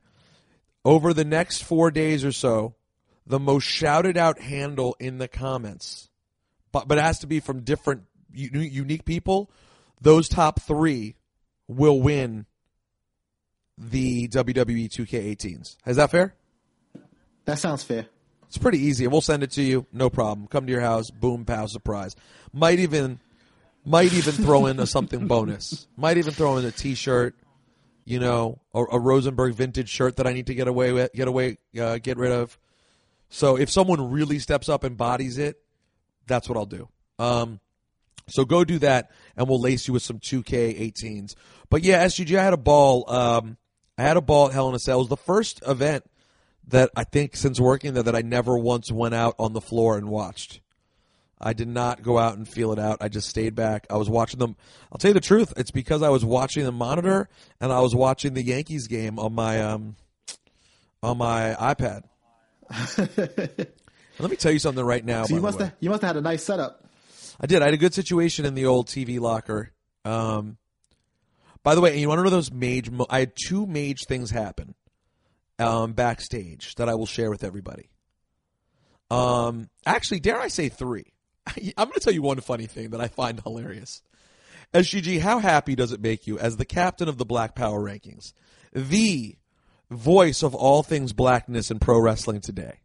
[0.83, 2.75] Over the next 4 days or so,
[3.25, 6.09] the most shouted out handle in the comments.
[6.71, 9.51] But but it has to be from different unique people.
[10.01, 11.15] Those top 3
[11.67, 12.45] will win
[13.77, 15.77] the WWE 2K18s.
[15.85, 16.35] Is that fair?
[17.45, 18.07] That sounds fair.
[18.47, 19.85] It's pretty easy, we'll send it to you.
[19.93, 20.47] No problem.
[20.47, 21.09] Come to your house.
[21.09, 22.15] Boom, pow, surprise.
[22.51, 23.19] Might even,
[23.85, 25.87] might even throw in a something bonus.
[25.95, 27.33] Might even throw in a T-shirt.
[28.05, 31.27] You know, a, a Rosenberg vintage shirt that I need to get away with, get
[31.27, 32.57] away, uh, get rid of.
[33.29, 35.61] So if someone really steps up and bodies it,
[36.27, 36.89] that's what I'll do.
[37.19, 37.59] Um,
[38.27, 41.35] so go do that, and we'll lace you with some 2K18s.
[41.69, 43.09] But yeah, SGG, I had a ball.
[43.09, 43.57] Um,
[43.97, 44.97] I had a ball at Hell in a Cell.
[44.97, 46.05] It was the first event
[46.67, 49.97] that I think since working there that I never once went out on the floor
[49.97, 50.61] and watched.
[51.43, 52.99] I did not go out and feel it out.
[53.01, 53.87] I just stayed back.
[53.89, 54.55] I was watching them.
[54.91, 55.53] I'll tell you the truth.
[55.57, 57.27] It's because I was watching the monitor
[57.59, 59.95] and I was watching the Yankees game on my um
[61.01, 62.03] on my iPad.
[64.19, 65.23] Let me tell you something right now.
[65.23, 66.85] So you must have you must have had a nice setup.
[67.39, 67.61] I did.
[67.63, 69.71] I had a good situation in the old TV locker.
[70.05, 70.57] Um,
[71.63, 72.91] by the way, you want to know those mage?
[72.91, 74.75] Mo- I had two mage things happen
[75.57, 77.89] um, backstage that I will share with everybody.
[79.09, 81.13] Um, actually, dare I say three?
[81.77, 84.01] I'm going to tell you one funny thing that I find hilarious.
[84.73, 88.33] SGG, how happy does it make you as the captain of the Black Power Rankings,
[88.73, 89.35] the
[89.89, 92.79] voice of all things blackness in pro wrestling today?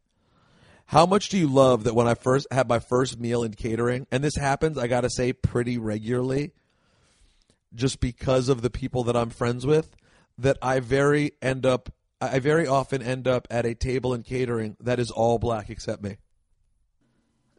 [0.86, 4.06] How much do you love that when I first had my first meal in catering,
[4.10, 6.52] and this happens, I got to say, pretty regularly,
[7.74, 9.96] just because of the people that I'm friends with,
[10.38, 14.76] that I very end up, I very often end up at a table in catering
[14.80, 16.18] that is all black except me.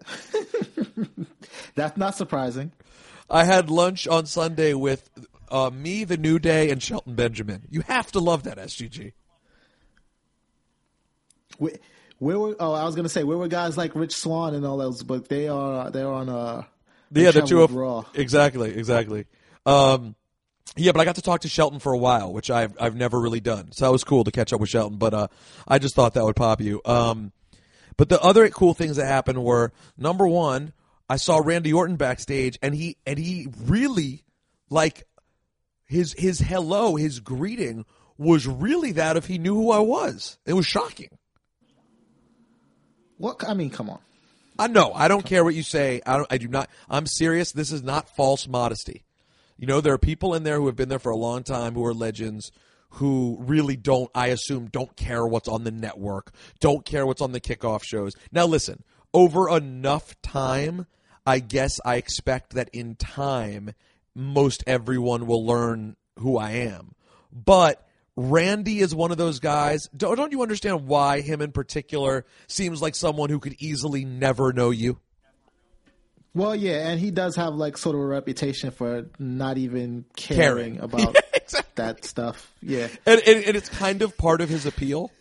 [1.76, 2.72] That's not surprising.
[3.30, 5.10] I had lunch on Sunday with
[5.50, 7.64] uh, me, the New Day, and Shelton Benjamin.
[7.70, 9.14] You have to love that SGG.
[11.58, 11.74] Where,
[12.20, 12.56] where were?
[12.60, 15.28] Oh, I was gonna say where were guys like Rich Swann and all those, but
[15.30, 16.64] they are they're on uh
[17.14, 18.06] Yeah, the two of Raw.
[18.14, 19.26] exactly, exactly.
[19.66, 20.16] Um,
[20.76, 23.20] yeah, but I got to talk to Shelton for a while, which I've I've never
[23.20, 23.72] really done.
[23.72, 24.98] So that was cool to catch up with Shelton.
[24.98, 25.28] But uh,
[25.68, 26.82] I just thought that would pop you.
[26.86, 27.32] Um,
[27.98, 30.74] but the other cool things that happened were number one,
[31.10, 34.24] I saw Randy Orton backstage, and he and he really
[34.70, 35.08] like
[35.86, 37.86] his his hello, his greeting
[38.18, 40.38] was really that if he knew who I was.
[40.46, 41.10] It was shocking.
[43.18, 43.48] What?
[43.48, 44.00] I mean, come on.
[44.60, 44.92] I know.
[44.94, 46.02] I don't care what you say.
[46.06, 46.28] I don't.
[46.32, 46.70] I do not.
[46.90, 47.52] I'm serious.
[47.52, 49.04] This is not false modesty.
[49.58, 51.74] You know, there are people in there who have been there for a long time
[51.74, 52.52] who are legends
[52.90, 54.10] who really don't.
[54.16, 56.32] I assume don't care what's on the network.
[56.60, 58.14] Don't care what's on the kickoff shows.
[58.32, 58.84] Now, listen.
[59.14, 60.86] Over enough time,
[61.26, 63.74] I guess I expect that in time,
[64.14, 66.92] most everyone will learn who I am.
[67.32, 69.88] But Randy is one of those guys.
[69.96, 74.52] Don't, don't you understand why him in particular seems like someone who could easily never
[74.54, 75.00] know you?
[76.34, 80.76] Well, yeah, and he does have like sort of a reputation for not even caring,
[80.76, 80.80] Caring.
[80.80, 81.16] about
[81.54, 81.84] exactly.
[81.84, 82.52] that stuff.
[82.62, 85.12] Yeah, And, and, and it's kind of part of his appeal.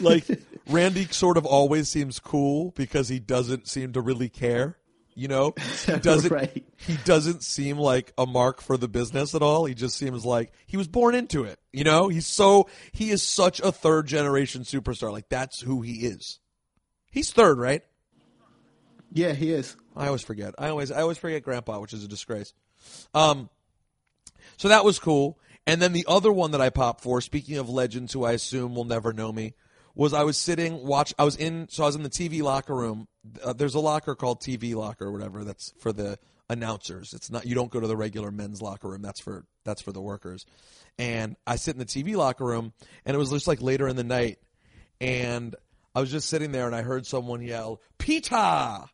[0.00, 0.24] Like,
[0.68, 4.76] Randy sort of always seems cool because he doesn't seem to really care.
[5.14, 5.54] You know,
[5.86, 6.30] he doesn't.
[6.30, 6.64] Right.
[6.76, 9.64] He doesn't seem like a mark for the business at all.
[9.64, 11.58] He just seems like he was born into it.
[11.72, 15.10] You know, he's so he is such a third generation superstar.
[15.10, 16.38] Like that's who he is.
[17.10, 17.82] He's third, right?
[19.12, 19.76] yeah, he is.
[19.96, 20.54] I always forget.
[20.58, 22.52] I always I always forget Grandpa, which is a disgrace.
[23.14, 23.48] Um,
[24.56, 25.38] so that was cool.
[25.66, 28.74] And then the other one that I popped for, speaking of legends who I assume
[28.74, 29.54] will never know me,
[29.96, 31.12] was I was sitting watch.
[31.18, 33.08] I was in so I was in the TV locker room.
[33.42, 35.42] Uh, there's a locker called TV locker or whatever.
[35.42, 37.14] That's for the announcers.
[37.14, 39.02] It's not you don't go to the regular men's locker room.
[39.02, 40.46] That's for that's for the workers.
[40.98, 42.72] And I sit in the TV locker room,
[43.04, 44.38] and it was just like later in the night,
[45.00, 45.56] and
[45.94, 48.84] I was just sitting there, and I heard someone yell "Pita,"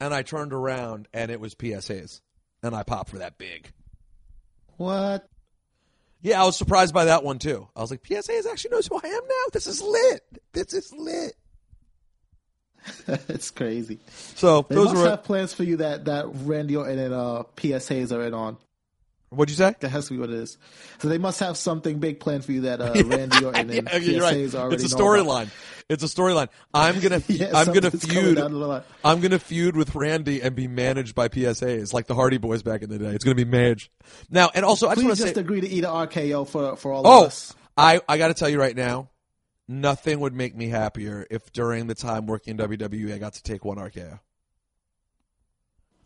[0.00, 1.88] and I turned around, and it was P.S.
[1.88, 2.22] Hayes,
[2.62, 3.72] and I popped for that big.
[4.80, 5.28] What?
[6.22, 7.68] Yeah, I was surprised by that one too.
[7.76, 8.26] I was like, P.S.
[8.28, 9.44] Hayes actually knows who I am now.
[9.52, 10.22] This is lit.
[10.54, 11.34] This is lit.
[13.28, 13.98] it's crazy.
[14.36, 15.10] So They those must were.
[15.10, 17.88] have plans for you that that Randy Orton and uh, P.S.
[17.88, 18.56] Hayes are in on.
[19.30, 19.76] What'd you say?
[19.78, 20.58] That has to be what it is.
[20.98, 23.96] So they must have something big planned for you that uh, Randy Orton and Yeah,
[23.98, 24.54] you're right.
[24.56, 25.50] already It's a storyline.
[25.88, 26.48] It's a storyline.
[26.74, 27.22] I'm gonna.
[27.28, 28.36] Yeah, I'm gonna feud.
[28.38, 28.82] down the line.
[29.04, 31.60] I'm gonna feud with Randy and be managed by P.S.
[31.60, 33.10] Hayes like the Hardy Boys back in the day.
[33.10, 33.90] It's gonna be managed
[34.30, 34.50] now.
[34.52, 35.40] And also, I just want to just say.
[35.40, 37.54] agree to eat an RKO for for all Oh, of us.
[37.76, 39.10] I I got to tell you right now,
[39.68, 43.42] nothing would make me happier if during the time working in WWE I got to
[43.44, 44.18] take one RKO.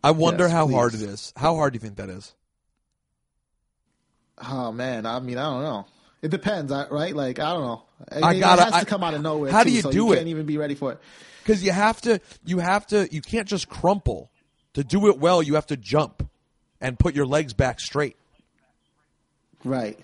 [0.03, 1.33] I wonder Yes, how hard it is.
[1.37, 2.35] How hard do you think that is?
[4.39, 5.87] Oh man, I mean, I don't know.
[6.23, 7.15] It depends, right?
[7.15, 7.83] Like, I don't know.
[8.11, 9.53] I It- gotta- It has I- to come out of nowhere.
[9.53, 10.17] how do you so do you it?
[10.17, 10.99] Can't even be ready for it.
[11.43, 14.31] Because you have to, you have to, you can't just crumple.
[14.73, 16.29] To do it well, you have to jump
[16.81, 18.17] and put your legs back straight.
[19.63, 19.99] Right.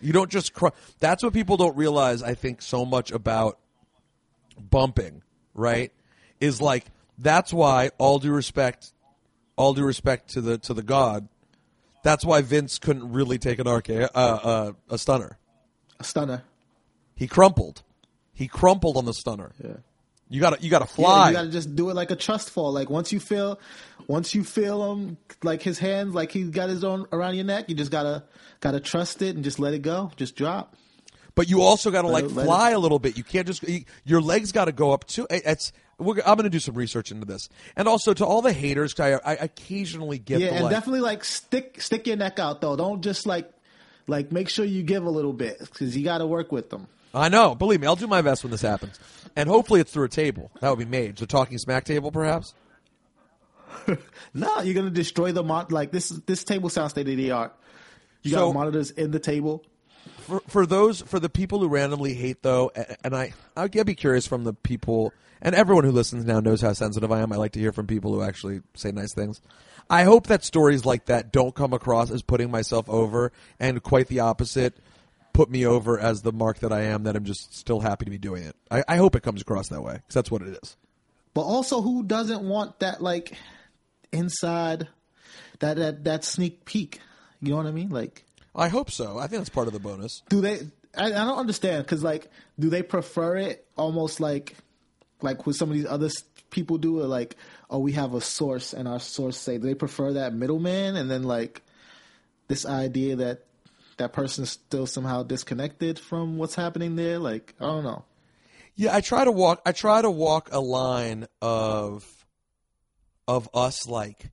[0.00, 0.68] You don't just cr-
[0.98, 2.22] That's what people don't realize.
[2.22, 3.58] I think so much about
[4.58, 5.22] bumping,
[5.54, 5.92] right?
[6.40, 6.84] Is like
[7.18, 8.92] that's why all due respect,
[9.56, 11.28] all due respect to the to the god,
[12.02, 15.38] That's why Vince couldn't really take an RKO, uh, uh, a stunner.
[15.98, 16.42] A stunner.
[17.14, 17.82] He crumpled.
[18.32, 19.52] He crumpled on the stunner.
[19.62, 19.74] Yeah.
[20.30, 21.28] You gotta you gotta Yeah, fly.
[21.28, 22.72] you got to just do it like a trust fall.
[22.72, 23.58] Like once you feel,
[24.06, 27.68] once you feel him, like his hands, like he's got his own around your neck.
[27.68, 28.22] You just gotta
[28.60, 30.12] gotta trust it and just let it go.
[30.16, 30.76] Just drop.
[31.34, 33.16] But you also got to like it- let fly a little bit.
[33.18, 35.26] You can't just you- your legs got to go up too.
[35.28, 38.42] It- It's we're, I'm going to do some research into this, and also to all
[38.42, 38.98] the haters.
[38.98, 42.74] I, I occasionally get Yeah, and like, definitely like stick stick your neck out though.
[42.76, 43.50] Don't just like
[44.06, 46.86] like make sure you give a little bit because you got to work with them.
[47.12, 47.54] I know.
[47.54, 48.98] Believe me, I'll do my best when this happens,
[49.36, 50.50] and hopefully it's through a table.
[50.60, 51.16] That would be made.
[51.16, 52.54] The talking smack table, perhaps.
[54.34, 56.08] No, you're gonna destroy the mon- like this.
[56.10, 57.54] This table sounds state of the art.
[58.22, 59.64] You So- got monitors in the table.
[60.18, 62.70] for for those for the people who randomly hate though,
[63.02, 66.72] and I I'd be curious from the people and everyone who listens now knows how
[66.72, 67.32] sensitive I am.
[67.32, 69.40] I like to hear from people who actually say nice things.
[69.88, 74.06] I hope that stories like that don't come across as putting myself over, and quite
[74.06, 74.76] the opposite,
[75.32, 77.04] put me over as the mark that I am.
[77.04, 78.56] That I'm just still happy to be doing it.
[78.70, 80.76] I, I hope it comes across that way because that's what it is.
[81.34, 83.36] But also, who doesn't want that like
[84.12, 84.88] inside
[85.58, 87.00] that that that sneak peek?
[87.40, 87.88] You know what I mean?
[87.88, 88.24] Like,
[88.54, 89.18] I hope so.
[89.18, 90.22] I think that's part of the bonus.
[90.28, 90.60] do they?
[90.96, 94.56] I, I don't understand because like, do they prefer it almost like
[95.22, 96.10] like what some of these other
[96.50, 97.00] people do?
[97.02, 97.36] Like,
[97.68, 101.22] oh, we have a source and our source say they prefer that middleman and then
[101.22, 101.62] like
[102.48, 103.44] this idea that
[103.98, 107.18] that person's still somehow disconnected from what's happening there?
[107.18, 108.04] Like, I don't know.
[108.74, 109.60] Yeah, I try to walk.
[109.66, 112.06] I try to walk a line of
[113.28, 114.30] of us, like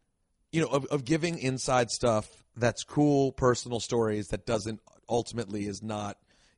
[0.52, 4.80] you know, of, of giving inside stuff that's cool, personal stories that doesn't
[5.10, 6.18] ultimately is not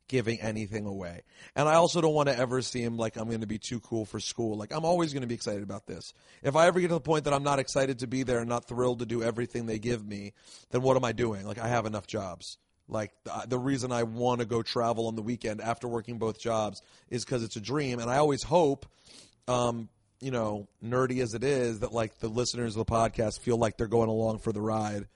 [0.10, 1.22] giving anything away.
[1.56, 4.04] And I also don't want to ever seem like I'm going to be too cool
[4.04, 4.58] for school.
[4.58, 6.14] Like I'm always going to be excited about this.
[6.44, 8.50] If I ever get to the point that I'm not excited to be there and
[8.50, 10.34] not thrilled to do everything they give me,
[10.72, 11.46] then what am I doing?
[11.46, 12.58] Like I have enough jobs.
[12.90, 13.12] Like
[13.48, 16.82] the, reason I want to go travel on the weekend after working both jobs
[17.12, 18.88] is because it's a dream, and I always hope,
[19.48, 19.90] um,
[20.20, 23.78] you know, nerdy as it is, that like the listeners of the podcast feel like
[23.78, 25.08] they're going along for the ride,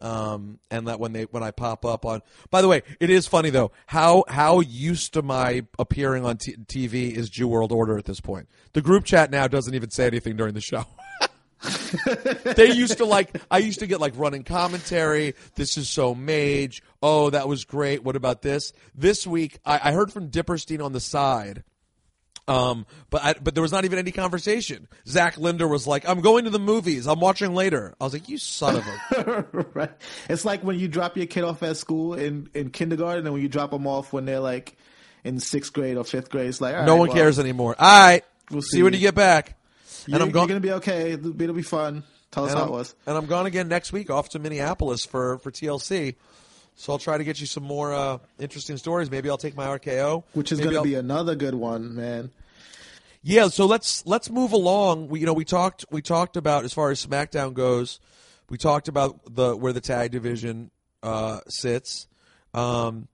[0.00, 2.22] um, and that when they when I pop up on.
[2.50, 6.56] By the way, it is funny though how how used to my appearing on t-
[6.66, 8.48] TV is Jew World Order at this point.
[8.72, 10.84] The group chat now doesn't even say anything during the show.
[12.56, 15.34] they used to like I used to get like running commentary.
[15.56, 16.82] This is so mage.
[17.02, 18.04] Oh, that was great.
[18.04, 18.72] What about this?
[18.94, 21.64] This week I, I heard from Dipperstein on the side.
[22.48, 24.88] Um, but I, but there was not even any conversation.
[25.06, 27.06] Zach Linder was like, "I'm going to the movies.
[27.06, 29.90] I'm watching later." I was like, "You son of a." right.
[30.28, 33.42] It's like when you drop your kid off at school in, in kindergarten and when
[33.42, 34.76] you drop them off when they're like
[35.24, 36.48] in sixth grade or fifth grade.
[36.48, 37.76] It's like, all no right, one well, cares anymore.
[37.78, 38.82] All right, We'll see, see.
[38.82, 39.56] when you get back.
[40.06, 40.48] You're, and I'm going.
[40.48, 41.12] you're to be okay.
[41.12, 42.02] It'll, it'll be fun.
[42.30, 42.94] Tell us and how I'm, it was.
[43.06, 46.14] and I'm gone again next week off to Minneapolis for, for TLC.
[46.78, 49.10] So I'll try to get you some more uh, interesting stories.
[49.10, 52.30] Maybe I'll take my RKO, Which is going to be another good one, man.
[53.20, 55.08] Yeah, so let's let's move along.
[55.08, 57.98] We you know we talked we talked about as far as SmackDown goes.
[58.48, 60.70] We talked about the where the tag division
[61.02, 62.06] uh, sits.
[62.54, 63.08] Um,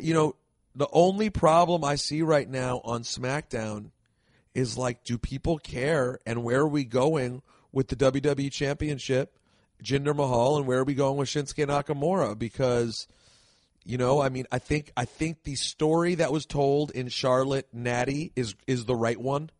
[0.00, 0.36] you know,
[0.76, 3.90] the only problem I see right now on SmackDown
[4.54, 6.20] is like, do people care?
[6.24, 7.42] And where are we going
[7.72, 9.36] with the WWE Championship,
[9.82, 12.38] Jinder Mahal, and where are we going with Shinsuke Nakamura?
[12.38, 13.06] Because
[13.84, 17.68] you know, I mean, I think I think the story that was told in Charlotte
[17.72, 19.50] Natty is is the right one.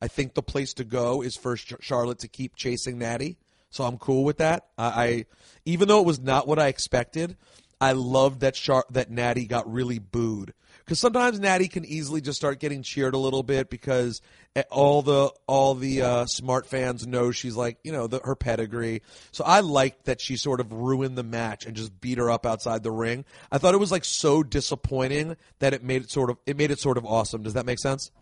[0.00, 3.38] I think the place to go is for Charlotte to keep chasing Natty.
[3.70, 4.66] So I'm cool with that.
[4.78, 5.24] I, I
[5.64, 7.36] even though it was not what I expected,
[7.80, 10.54] I loved that Char- that Natty got really booed
[10.86, 14.22] because sometimes Natty can easily just start getting cheered a little bit because
[14.54, 18.36] eh, all the all the uh, smart fans know she's like you know the, her
[18.36, 19.02] pedigree.
[19.32, 22.46] So I liked that she sort of ruined the match and just beat her up
[22.46, 23.24] outside the ring.
[23.50, 26.70] I thought it was like so disappointing that it made it sort of it made
[26.70, 27.42] it sort of awesome.
[27.42, 28.12] Does that make sense?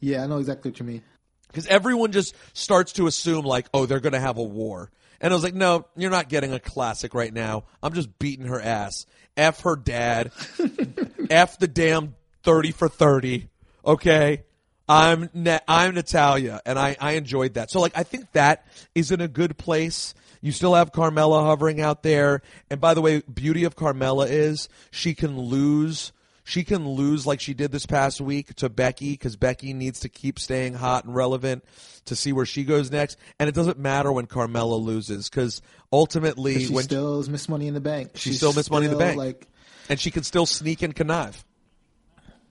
[0.00, 1.02] Yeah, I know exactly what you mean.
[1.48, 4.90] because everyone just starts to assume like, oh, they're going to have a war.
[5.22, 7.64] And I was like, no, you're not getting a classic right now.
[7.82, 9.06] I'm just beating her ass.
[9.36, 10.32] F her dad.
[11.30, 13.48] F the damn thirty for thirty.
[13.84, 14.42] Okay.
[14.88, 17.70] I'm Na- I'm Natalia, and I, I enjoyed that.
[17.72, 20.14] So like I think that is in a good place.
[20.40, 24.68] You still have Carmella hovering out there, and by the way, beauty of Carmella is
[24.92, 26.12] she can lose.
[26.44, 30.08] She can lose like she did this past week to Becky because Becky needs to
[30.08, 31.64] keep staying hot and relevant
[32.04, 33.18] to see where she goes next.
[33.40, 35.60] And it doesn't matter when Carmella loses because
[35.92, 38.12] ultimately, She when still is Miss Money in the Bank.
[38.14, 39.48] she still miss Money in the Bank, Like,
[39.88, 41.44] and she can still sneak and connive.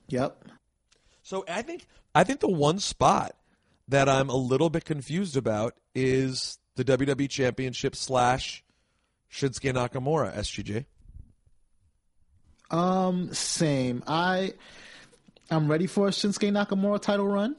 [0.07, 0.43] yep.
[1.23, 3.35] So I think I think the one spot
[3.87, 8.63] that I'm a little bit confused about is the WWE Championship slash
[9.31, 10.85] Shinsuke Nakamura, SGG.
[12.71, 14.03] Um, same.
[14.07, 14.53] I
[15.49, 17.55] I'm ready for a Shinsuke Nakamura title run.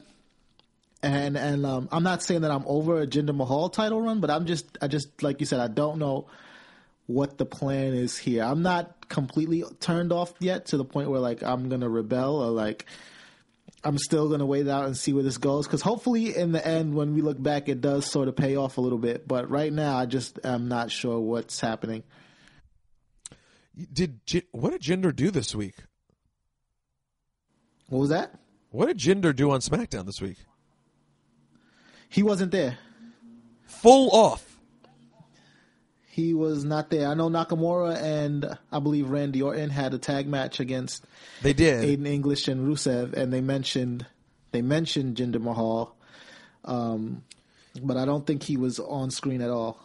[1.03, 4.31] And and um, I'm not saying that I'm over a Jinder Mahal title run, but
[4.31, 6.27] I'm just I just like you said I don't know
[7.07, 8.43] what the plan is here.
[8.43, 12.51] I'm not completely turned off yet to the point where like I'm gonna rebel or
[12.51, 12.85] like
[13.83, 16.93] I'm still gonna wait out and see where this goes because hopefully in the end
[16.93, 19.27] when we look back it does sort of pay off a little bit.
[19.27, 22.03] But right now I just am not sure what's happening.
[23.93, 24.19] Did
[24.51, 25.75] what did Jinder do this week?
[27.87, 28.33] What was that?
[28.69, 30.37] What did Jinder do on SmackDown this week?
[32.09, 32.77] He wasn't there.
[33.65, 34.46] Full off.
[36.17, 37.07] He was not there.
[37.07, 41.05] I know Nakamura and I believe Randy Orton had a tag match against
[41.43, 41.83] They did.
[41.83, 44.03] Aiden English and Rusev, and they mentioned
[44.49, 45.95] they mentioned Jinder Mahal,
[46.65, 47.23] um,
[47.83, 49.79] but I don't think he was on screen at all.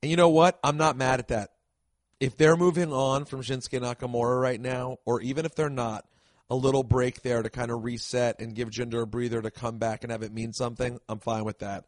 [0.00, 0.58] And you know what?
[0.64, 1.50] I'm not mad at that.
[2.20, 6.06] If they're moving on from Shinsuke Nakamura right now, or even if they're not,
[6.48, 9.76] a little break there to kind of reset and give Jinder a breather to come
[9.76, 11.84] back and have it mean something, I'm fine with that.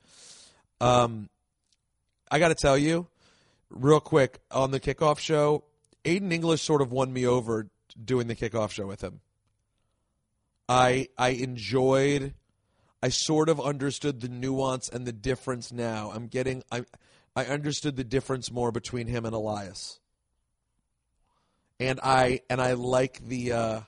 [0.78, 1.30] Um,
[2.30, 3.06] I got to tell you,
[3.70, 5.64] real quick, on the kickoff show,
[6.04, 7.68] Aiden English sort of won me over
[8.02, 9.20] doing the kickoff show with him.
[10.68, 12.34] I I enjoyed
[13.02, 16.10] I sort of understood the nuance and the difference now.
[16.14, 16.84] I'm getting I
[17.34, 20.00] I understood the difference more between him and Elias.
[21.78, 23.80] And I and I like the uh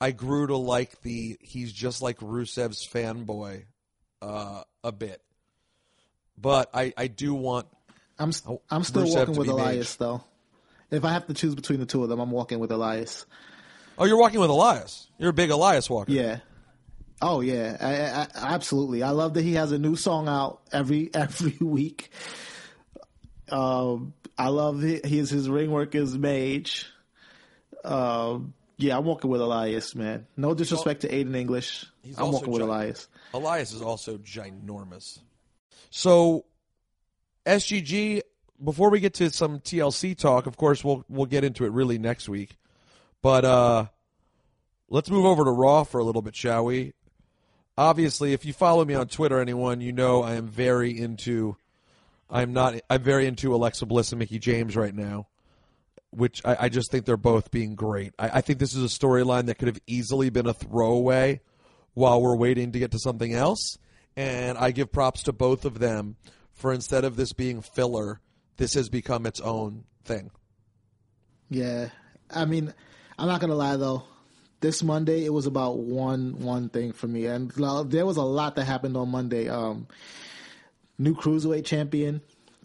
[0.00, 3.64] I grew to like the he's just like Rusev's fanboy
[4.22, 5.22] uh a bit.
[6.38, 7.66] But I I do want
[8.18, 10.22] I'm Oh, I'm still Rusev walking with Elias though.
[10.90, 13.26] If I have to choose between the two of them, I'm walking with Elias.
[13.98, 15.08] Oh, you're walking with Elias.
[15.18, 16.12] You're a big Elias walker.
[16.12, 16.38] Yeah.
[17.20, 19.02] Oh yeah, I, I, absolutely.
[19.02, 22.10] I love that he has a new song out every every week.
[23.50, 26.86] Um, I love hi- his his ring work is mage.
[27.84, 30.26] Um, yeah, I'm walking with Elias, man.
[30.36, 31.86] No disrespect to Aiden English.
[32.02, 32.62] He's I'm walking with.
[32.62, 33.08] Elias.
[33.32, 35.18] Elias is also ginormous.
[35.90, 36.44] So,
[37.46, 38.22] SGG.
[38.62, 41.98] Before we get to some TLC talk, of course, we'll we'll get into it really
[41.98, 42.56] next week.
[43.22, 43.86] But uh,
[44.88, 46.94] let's move over to Raw for a little bit, shall we?
[47.78, 51.56] Obviously, if you follow me on Twitter, anyone, you know I am very into.
[52.30, 52.80] I'm not.
[52.88, 55.28] I'm very into Alexa Bliss and Mickie James right now,
[56.10, 58.14] which I, I just think they're both being great.
[58.18, 61.40] I, I think this is a storyline that could have easily been a throwaway
[61.92, 63.78] while we're waiting to get to something else.
[64.16, 66.16] And I give props to both of them
[66.56, 68.20] for instead of this being filler,
[68.56, 70.30] this has become its own thing.
[71.48, 71.90] Yeah,
[72.34, 72.74] I mean,
[73.18, 74.02] I'm not gonna lie though.
[74.60, 78.56] This Monday, it was about one one thing for me, and there was a lot
[78.56, 79.48] that happened on Monday.
[79.48, 79.86] Um,
[80.98, 82.22] new cruiserweight champion,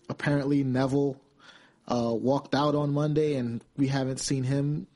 [0.09, 1.21] apparently Neville,
[1.87, 4.87] uh, walked out on Monday, and we haven't seen him.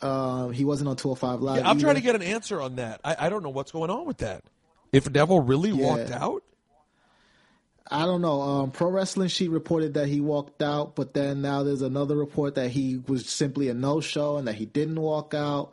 [0.00, 1.66] Uh, he wasn't on 205 Live.
[1.66, 3.00] I'm trying to get an answer on that.
[3.02, 4.44] I, I don't know what's going on with that.
[4.92, 6.43] If Neville really walked out,
[7.90, 8.40] I don't know.
[8.40, 12.54] Um, Pro Wrestling Sheet reported that he walked out, but then now there's another report
[12.54, 15.72] that he was simply a no show and that he didn't walk out.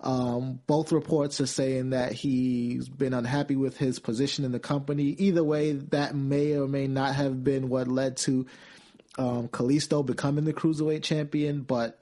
[0.00, 5.04] Um, both reports are saying that he's been unhappy with his position in the company.
[5.04, 8.46] Either way, that may or may not have been what led to
[9.16, 11.62] um, Kalisto becoming the cruiserweight champion.
[11.62, 11.98] But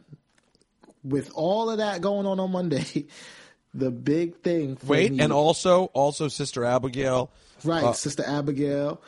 [1.04, 3.06] with all of that going on on Monday,
[3.74, 4.76] the big thing.
[4.76, 7.30] For wait, me, and also also Sister Abigail,
[7.62, 9.00] right, uh, Sister Abigail.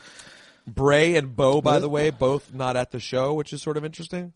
[0.67, 3.85] Bray and Bo, by the way, both not at the show, which is sort of
[3.85, 4.33] interesting.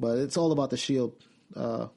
[0.00, 1.14] But it's all about the Shield
[1.56, 1.88] uh,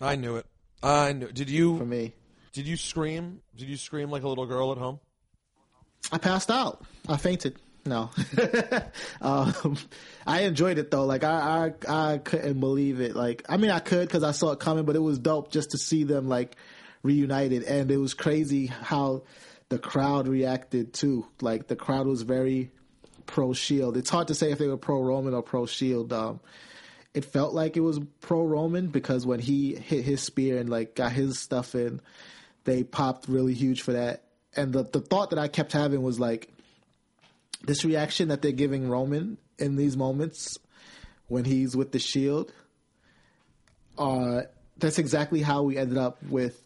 [0.00, 0.46] I knew it.
[0.82, 1.30] I knew.
[1.32, 2.14] Did you for me.
[2.52, 3.40] did you scream?
[3.56, 5.00] Did you scream like a little girl at home?
[6.12, 6.84] I passed out.
[7.08, 7.58] I fainted.
[7.84, 8.10] No,
[9.22, 9.78] um,
[10.26, 11.06] I enjoyed it though.
[11.06, 13.16] Like I, I, I couldn't believe it.
[13.16, 15.70] Like I mean, I could because I saw it coming, but it was dope just
[15.70, 16.56] to see them like
[17.02, 19.22] reunited, and it was crazy how
[19.68, 21.26] the crowd reacted too.
[21.40, 22.70] Like the crowd was very
[23.26, 23.96] pro Shield.
[23.96, 26.12] It's hard to say if they were pro Roman or pro Shield.
[26.12, 26.40] Um,
[27.14, 30.94] it felt like it was pro Roman because when he hit his spear and like
[30.94, 32.00] got his stuff in,
[32.64, 34.24] they popped really huge for that.
[34.56, 36.52] And the the thought that I kept having was like
[37.62, 40.58] this reaction that they're giving Roman in these moments
[41.26, 42.52] when he's with the Shield.
[43.98, 44.42] Uh,
[44.78, 46.62] that's exactly how we ended up with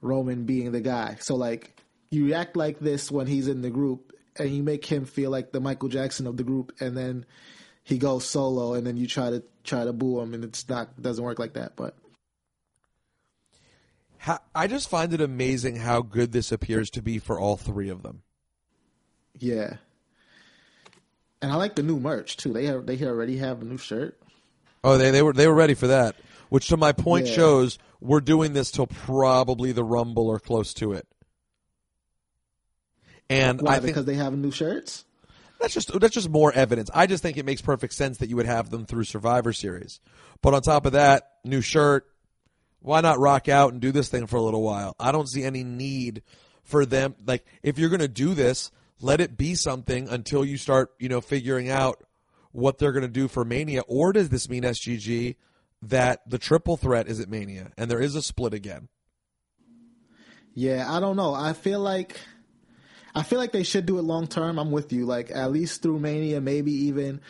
[0.00, 1.16] Roman being the guy.
[1.20, 1.81] So like
[2.12, 5.50] you react like this when he's in the group and you make him feel like
[5.50, 7.26] the Michael Jackson of the group and then
[7.82, 11.00] he goes solo and then you try to try to boo him and it's not
[11.02, 11.96] doesn't work like that but
[14.18, 17.88] How, I just find it amazing how good this appears to be for all three
[17.88, 18.22] of them.
[19.38, 19.76] yeah
[21.40, 22.52] And I like the new merch too.
[22.52, 24.18] They have, they already have a new shirt.
[24.84, 26.16] Oh, they they were they were ready for that.
[26.50, 27.34] Which to my point Yeah.
[27.34, 31.06] shows we're doing this till probably the Rumble or close to it.
[33.28, 33.72] And Why?
[33.72, 35.04] I think because they have new shirts.
[35.60, 36.90] that's just that's just more evidence.
[36.92, 40.00] I just think it makes perfect sense that you would have them through Survivor Series.
[40.42, 42.06] But on top of that, new shirt.
[42.80, 44.96] Why not rock out and do this thing for a little while?
[44.98, 46.22] I don't see any need
[46.64, 47.14] for them.
[47.24, 51.08] Like if you're going to do this, let it be something until you start, you
[51.08, 52.02] know, figuring out
[52.50, 53.82] what they're going to do for Mania.
[53.86, 55.36] Or does this mean SGG
[55.82, 58.88] that the triple threat is at Mania and there is a split again?
[60.54, 61.34] Yeah, I don't know.
[61.34, 62.20] I feel like
[63.14, 64.58] I feel like they should do it long term.
[64.58, 65.04] I'm with you.
[65.04, 67.20] Like at least through Mania, maybe even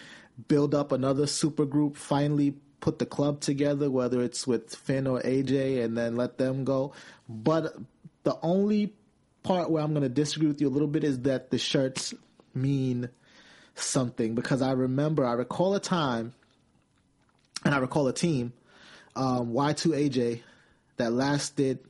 [0.48, 1.96] build up another super group.
[1.96, 6.64] Finally, put the club together, whether it's with Finn or AJ, and then let them
[6.64, 6.92] go.
[7.28, 7.74] But
[8.22, 8.92] the only
[9.42, 12.14] part where I'm going to disagree with you a little bit is that the shirts
[12.54, 13.08] mean
[13.74, 16.34] something because I remember, I recall a time,
[17.64, 18.52] and I recall a team,
[19.16, 20.42] um, Y2AJ,
[20.96, 21.80] that lasted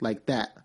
[0.00, 0.56] like that.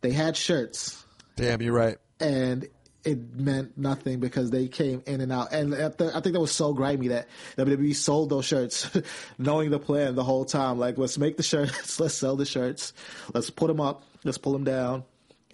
[0.00, 1.04] They had shirts
[1.36, 1.98] Damn, you're right.
[2.20, 2.68] and
[3.04, 5.52] it meant nothing because they came in and out.
[5.52, 8.88] And at the, I think that was so grimy that WWE sold those shirts,
[9.38, 10.78] knowing the plan the whole time.
[10.78, 12.92] Like, let's make the shirts, let's sell the shirts,
[13.34, 15.04] let's put them up, let's pull them down,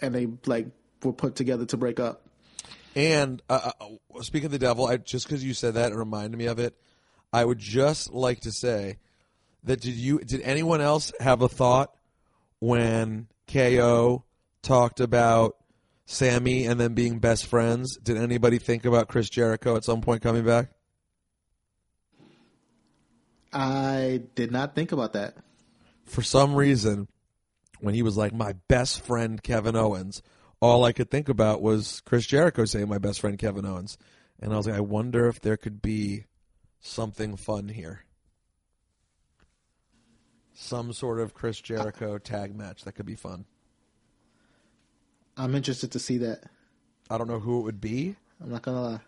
[0.02, 0.66] and they like
[1.02, 2.22] were put together to break up.
[2.94, 6.36] And uh, uh, speaking of the devil, I, just because you said that, it reminded
[6.36, 6.74] me of it.
[7.32, 8.96] I would just like to say
[9.64, 11.94] that did you did anyone else have a thought
[12.58, 14.24] when KO
[14.62, 15.56] talked about
[16.10, 17.98] Sami and them being best friends?
[17.98, 20.70] Did anybody think about Chris Jericho at some point coming back?
[23.52, 25.36] I did not think about that.
[26.06, 27.08] For some reason,
[27.80, 30.22] when he was like my best friend Kevin Owens,
[30.60, 33.98] all I could think about was Chris Jericho saying my best friend Kevin Owens,
[34.40, 36.24] and I was like, I wonder if there could be
[36.80, 38.04] something fun here.
[40.54, 43.44] Some sort of Chris Jericho tag match that could be fun.
[45.38, 46.42] I'm interested to see that.
[47.08, 49.00] I don't know who it would be, I'm not gonna lie.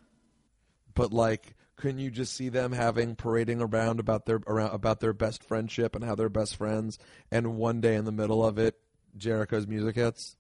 [0.95, 5.13] but like, couldn't you just see them having parading around about their around about their
[5.13, 6.99] best friendship and how they're best friends,
[7.31, 8.79] and one day in the middle of it,
[9.17, 10.37] Jericho's music hits?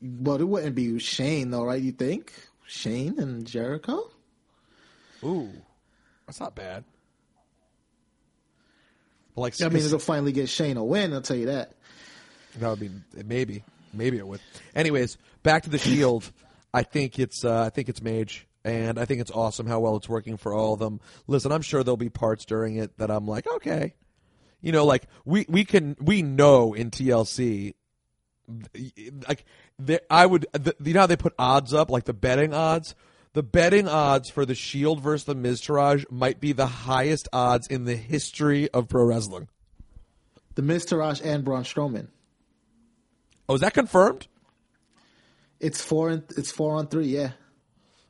[0.00, 1.80] But it wouldn't be Shane though, right?
[1.80, 2.32] You think
[2.66, 4.10] Shane and Jericho?
[5.24, 5.50] Ooh,
[6.26, 6.84] that's not bad.
[9.36, 11.12] Like, I mean, it'll finally get Shane a win.
[11.14, 11.72] I'll tell you that.
[12.58, 12.90] That would be
[13.24, 14.40] maybe, maybe it would.
[14.74, 16.30] Anyways, back to the Shield.
[16.74, 19.96] I think it's, uh, I think it's Mage, and I think it's awesome how well
[19.96, 21.00] it's working for all of them.
[21.26, 23.94] Listen, I'm sure there'll be parts during it that I'm like, okay,
[24.60, 27.74] you know, like we we can we know in TLC,
[29.28, 29.44] like
[30.08, 32.94] I would, the, you know how they put odds up, like the betting odds.
[33.34, 37.86] The betting odds for the Shield versus the Miztourage might be the highest odds in
[37.86, 39.48] the history of pro wrestling.
[40.54, 42.08] The Miztourage and Braun Strowman.
[43.52, 44.28] Oh, is that confirmed?
[45.60, 47.08] It's four and it's four on three.
[47.08, 47.32] Yeah.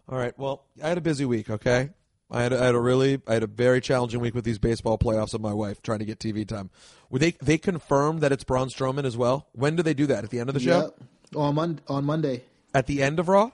[0.09, 0.38] All right.
[0.38, 1.51] Well, I had a busy week.
[1.51, 1.90] Okay,
[2.30, 4.99] I had, I had a really, I had a very challenging week with these baseball
[4.99, 6.70] playoffs of my wife trying to get TV time.
[7.11, 9.49] Were they they confirmed that it's Braun Strowman as well?
[9.51, 10.22] When do they do that?
[10.22, 10.80] At the end of the show?
[10.80, 10.95] Yep.
[11.34, 12.45] On Mon- on Monday.
[12.72, 13.51] At the end of Raw?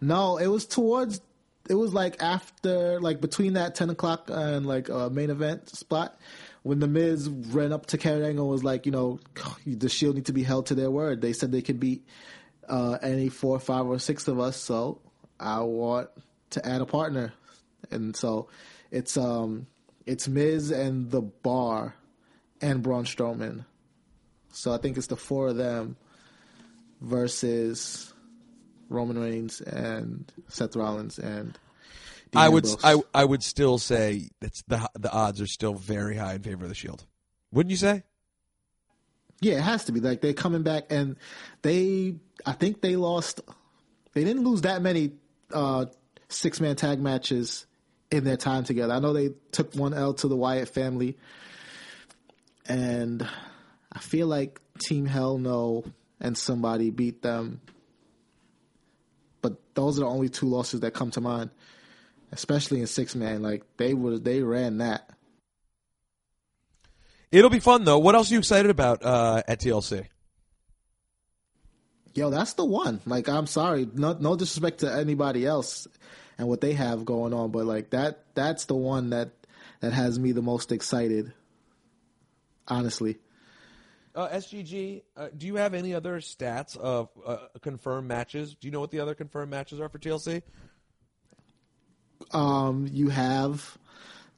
[0.00, 1.20] No, it was towards.
[1.68, 6.18] It was like after, like between that ten o'clock and like uh, main event spot,
[6.66, 9.20] when the Miz ran up to Kurt Angle was like, you know,
[9.64, 11.20] the Shield need to be held to their word.
[11.20, 12.04] They said they could beat
[12.68, 14.56] uh, any four, five, or six of us.
[14.56, 15.00] So
[15.38, 16.08] I want
[16.50, 17.32] to add a partner,
[17.92, 18.48] and so
[18.90, 19.68] it's um
[20.06, 21.94] it's Miz and the Bar
[22.60, 23.64] and Braun Strowman.
[24.50, 25.96] So I think it's the four of them
[27.00, 28.12] versus
[28.88, 31.56] Roman Reigns and Seth Rollins and
[32.34, 32.84] I would Ambrose.
[33.14, 36.64] I I would still say it's the the odds are still very high in favor
[36.64, 37.04] of the Shield.
[37.52, 38.02] Wouldn't you say?
[39.40, 41.16] yeah, it has to be like they're coming back and
[41.62, 43.40] they I think they lost
[44.14, 45.12] they didn't lose that many
[45.52, 45.86] uh,
[46.28, 47.66] six man tag matches
[48.10, 48.94] in their time together.
[48.94, 51.16] I know they took one L to the Wyatt family
[52.66, 53.26] and
[53.92, 55.84] I feel like Team Hell No
[56.20, 57.60] and somebody beat them.
[59.42, 61.50] But those are the only two losses that come to mind.
[62.32, 63.42] Especially in six man.
[63.42, 65.10] Like they were they ran that.
[67.32, 67.98] It'll be fun though.
[67.98, 70.06] What else are you excited about uh, at TLC?
[72.14, 73.00] Yo, that's the one.
[73.04, 75.86] Like, I'm sorry, no, no disrespect to anybody else
[76.38, 79.32] and what they have going on, but like that, that's the one that
[79.80, 81.32] that has me the most excited.
[82.68, 83.18] Honestly,
[84.14, 88.54] uh, SGG, uh, do you have any other stats of uh, confirmed matches?
[88.54, 90.42] Do you know what the other confirmed matches are for TLC?
[92.32, 93.76] Um, you have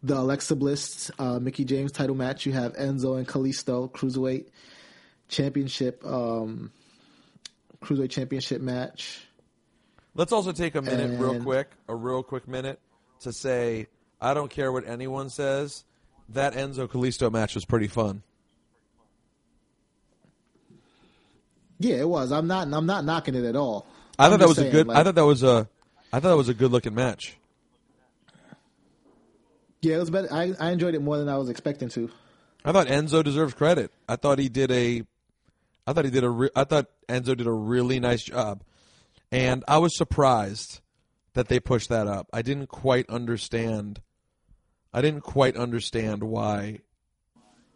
[0.03, 2.47] the Alexa Bliss, uh, Mickie James title match.
[2.47, 4.47] You have Enzo and Kalisto cruiserweight
[5.28, 6.70] championship, um,
[7.82, 9.26] cruiserweight championship match.
[10.14, 12.80] Let's also take a minute, real quick, a real quick minute,
[13.20, 13.86] to say
[14.20, 15.84] I don't care what anyone says.
[16.30, 18.22] That Enzo Kalisto match was pretty fun.
[21.78, 22.32] Yeah, it was.
[22.32, 22.68] I'm not.
[22.72, 23.86] I'm not knocking it at all.
[24.18, 24.91] I I'm thought that just was a saying, good.
[24.91, 25.68] I thought that was a.
[26.12, 27.36] I thought that was a good looking match.
[29.81, 30.33] Yeah, it was better.
[30.33, 32.11] I, I enjoyed it more than I was expecting to.
[32.64, 33.93] I thought Enzo deserves credit.
[34.09, 35.05] I thought he did a.
[35.87, 36.31] I thought he did a.
[36.31, 38.62] Re- I thought Enzo did a really nice job,
[39.31, 40.81] and I was surprised
[41.35, 42.29] that they pushed that up.
[42.33, 44.03] I didn't quite understand.
[44.93, 46.81] I didn't quite understand why,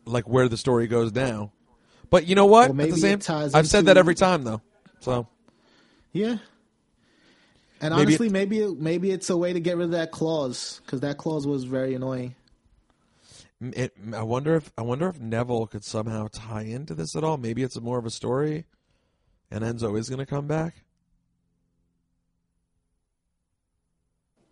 [0.04, 1.52] like where the story goes now.
[2.10, 2.74] But you know what?
[2.74, 4.60] Well, At the same, ties I've said that every time though.
[5.00, 5.28] So
[6.12, 6.38] Yeah.
[7.82, 10.80] And Maybe honestly, maybe it, maybe it's a way to get rid of that clause
[10.86, 12.36] because that clause was very annoying.
[13.60, 17.38] it, I wonder if I wonder if Neville could somehow tie into this at all.
[17.38, 18.66] Maybe it's more of a story,
[19.50, 20.76] and Enzo is going to come back.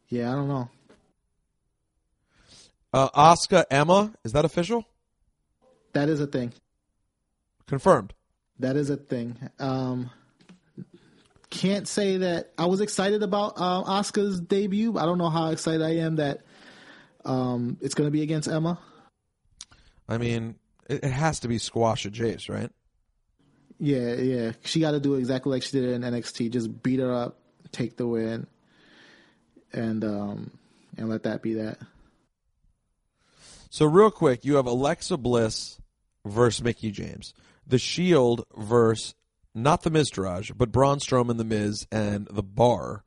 [0.09, 0.69] Yeah, I don't know.
[2.93, 4.85] Uh, Asuka Emma is that official?
[5.93, 6.53] That is a thing.
[7.69, 8.13] Confirmed.
[8.59, 9.37] That is a thing.
[9.61, 10.11] Um,
[11.51, 14.97] can't say that I was excited about uh, Asuka's debut.
[14.97, 16.43] I don't know how excited I am that
[17.25, 18.79] um, it's going to be against Emma.
[20.09, 20.57] I mean,
[20.89, 22.71] it, it has to be squash at Jace, right?
[23.79, 24.53] Yeah, yeah.
[24.65, 26.51] She got to do exactly like she did in NXT.
[26.51, 27.39] Just beat her up,
[27.73, 28.47] take the win,
[29.73, 30.51] and um,
[30.97, 31.79] and let that be that.
[33.71, 35.81] So real quick, you have Alexa Bliss
[36.25, 37.33] versus Mickie James.
[37.67, 39.15] The Shield versus
[39.55, 43.05] not the Miztourage, but Braun Strowman, the Miz, and the Bar.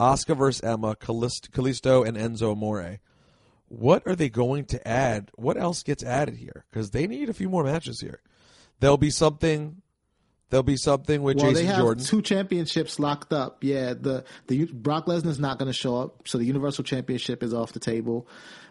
[0.00, 2.98] Asuka versus Emma, Kalisto, and Enzo Amore.
[3.68, 5.30] What are they going to add?
[5.36, 6.64] What else gets added here?
[6.70, 8.20] Because they need a few more matches here.
[8.80, 9.80] There'll be something.
[10.50, 12.04] There'll be something with Well, Jason they have Jordan.
[12.04, 13.64] two championships locked up.
[13.64, 17.54] Yeah, the the Brock Lesnar's not going to show up, so the Universal Championship is
[17.54, 18.28] off the table.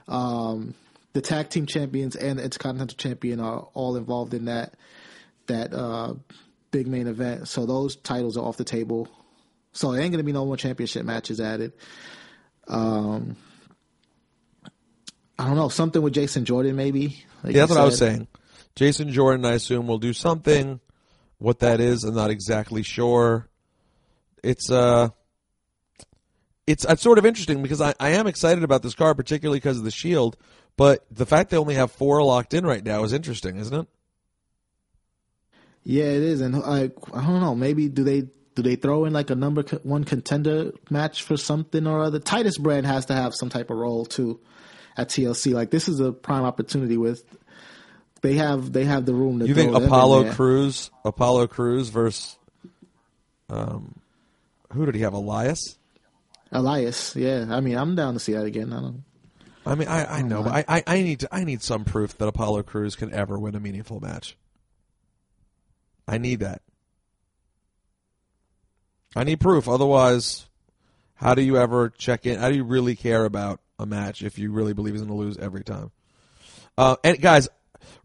[0.07, 0.75] Um,
[1.13, 4.75] the tag team champions and the Intercontinental Champion are all involved in that
[5.47, 6.13] that uh,
[6.71, 7.47] big main event.
[7.47, 9.07] So those titles are off the table.
[9.73, 11.73] So there ain't going to be no more championship matches added.
[12.67, 13.35] Um,
[15.37, 17.23] I don't know something with Jason Jordan maybe.
[17.43, 18.27] Like Yeah, that's what I was saying.
[18.75, 20.79] Jason Jordan, I assume, will do something.
[21.37, 23.49] What that is, I'm not exactly sure.
[24.43, 25.09] It's uh,
[26.67, 29.77] it's it's sort of interesting because I, I am excited about this card, particularly because
[29.77, 30.37] of the Shield.
[30.77, 33.87] But the fact they only have four locked in right now is interesting, isn't it?
[35.83, 39.13] Yeah, it is, and like I don't know, maybe do they do they throw in
[39.13, 42.19] like a number one contender match for something or other?
[42.19, 44.39] Titus Brand has to have some type of role too
[44.97, 45.53] at TLC.
[45.53, 47.23] Like this is a prime opportunity with
[48.21, 49.47] they have they have the room to.
[49.47, 50.33] You think Apollo.
[50.33, 52.37] Cruz, Apollo Cruz versus
[53.49, 53.95] um,
[54.73, 55.13] who did he have?
[55.13, 55.77] Elias.
[56.51, 57.15] Elias?
[57.15, 58.71] Yeah, I mean I'm down to see that again.
[58.73, 59.03] I don't.
[59.63, 62.17] I mean, I, I know, but I, I, I need to I need some proof
[62.17, 64.35] that Apollo Cruz can ever win a meaningful match.
[66.11, 66.61] I need that.
[69.15, 69.69] I need proof.
[69.69, 70.45] Otherwise,
[71.15, 72.37] how do you ever check in?
[72.37, 75.17] How do you really care about a match if you really believe he's going to
[75.17, 75.91] lose every time?
[76.77, 77.47] Uh, and guys,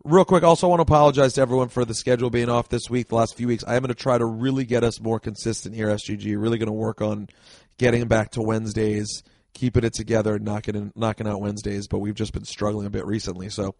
[0.04, 3.08] real quick, also want to apologize to everyone for the schedule being off this week,
[3.08, 3.64] the last few weeks.
[3.66, 6.40] I am going to try to really get us more consistent here, SGG.
[6.40, 7.28] Really going to work on
[7.76, 11.88] getting back to Wednesdays, keeping it together, knocking in, knocking out Wednesdays.
[11.88, 13.74] But we've just been struggling a bit recently, so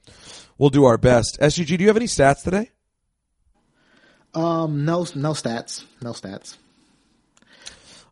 [0.59, 1.39] we'll do our best.
[1.41, 2.71] SGG, do you have any stats today?
[4.37, 6.59] Um, no, no stats, no stats.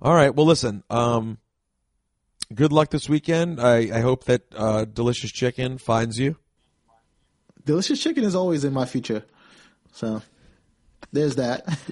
[0.01, 0.35] All right.
[0.35, 0.83] Well, listen.
[0.89, 1.37] Um,
[2.55, 3.61] good luck this weekend.
[3.61, 6.37] I, I hope that uh, delicious chicken finds you.
[7.67, 9.25] Delicious chicken is always in my future,
[9.93, 10.23] so
[11.13, 11.79] there's that.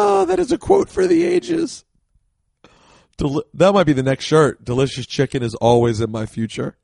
[0.00, 1.84] Oh, that is a quote for the ages.
[3.16, 4.64] Del- that might be the next shirt.
[4.64, 6.76] Delicious chicken is always in my future.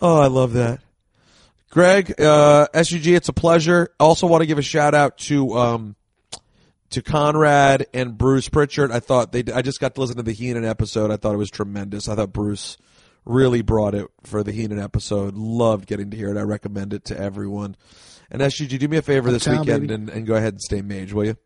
[0.00, 0.80] Oh, I love that.
[1.72, 3.88] Greg, uh, SUG, it's a pleasure.
[3.98, 5.96] Also want to give a shout out to, um,
[6.90, 8.92] to Conrad and Bruce Pritchard.
[8.92, 11.10] I thought they, I just got to listen to the Heenan episode.
[11.10, 12.10] I thought it was tremendous.
[12.10, 12.76] I thought Bruce
[13.24, 15.34] really brought it for the Heenan episode.
[15.34, 16.38] Loved getting to hear it.
[16.38, 17.74] I recommend it to everyone.
[18.30, 21.14] And SUG, do me a favor this weekend and, and go ahead and stay mage,
[21.14, 21.36] will you?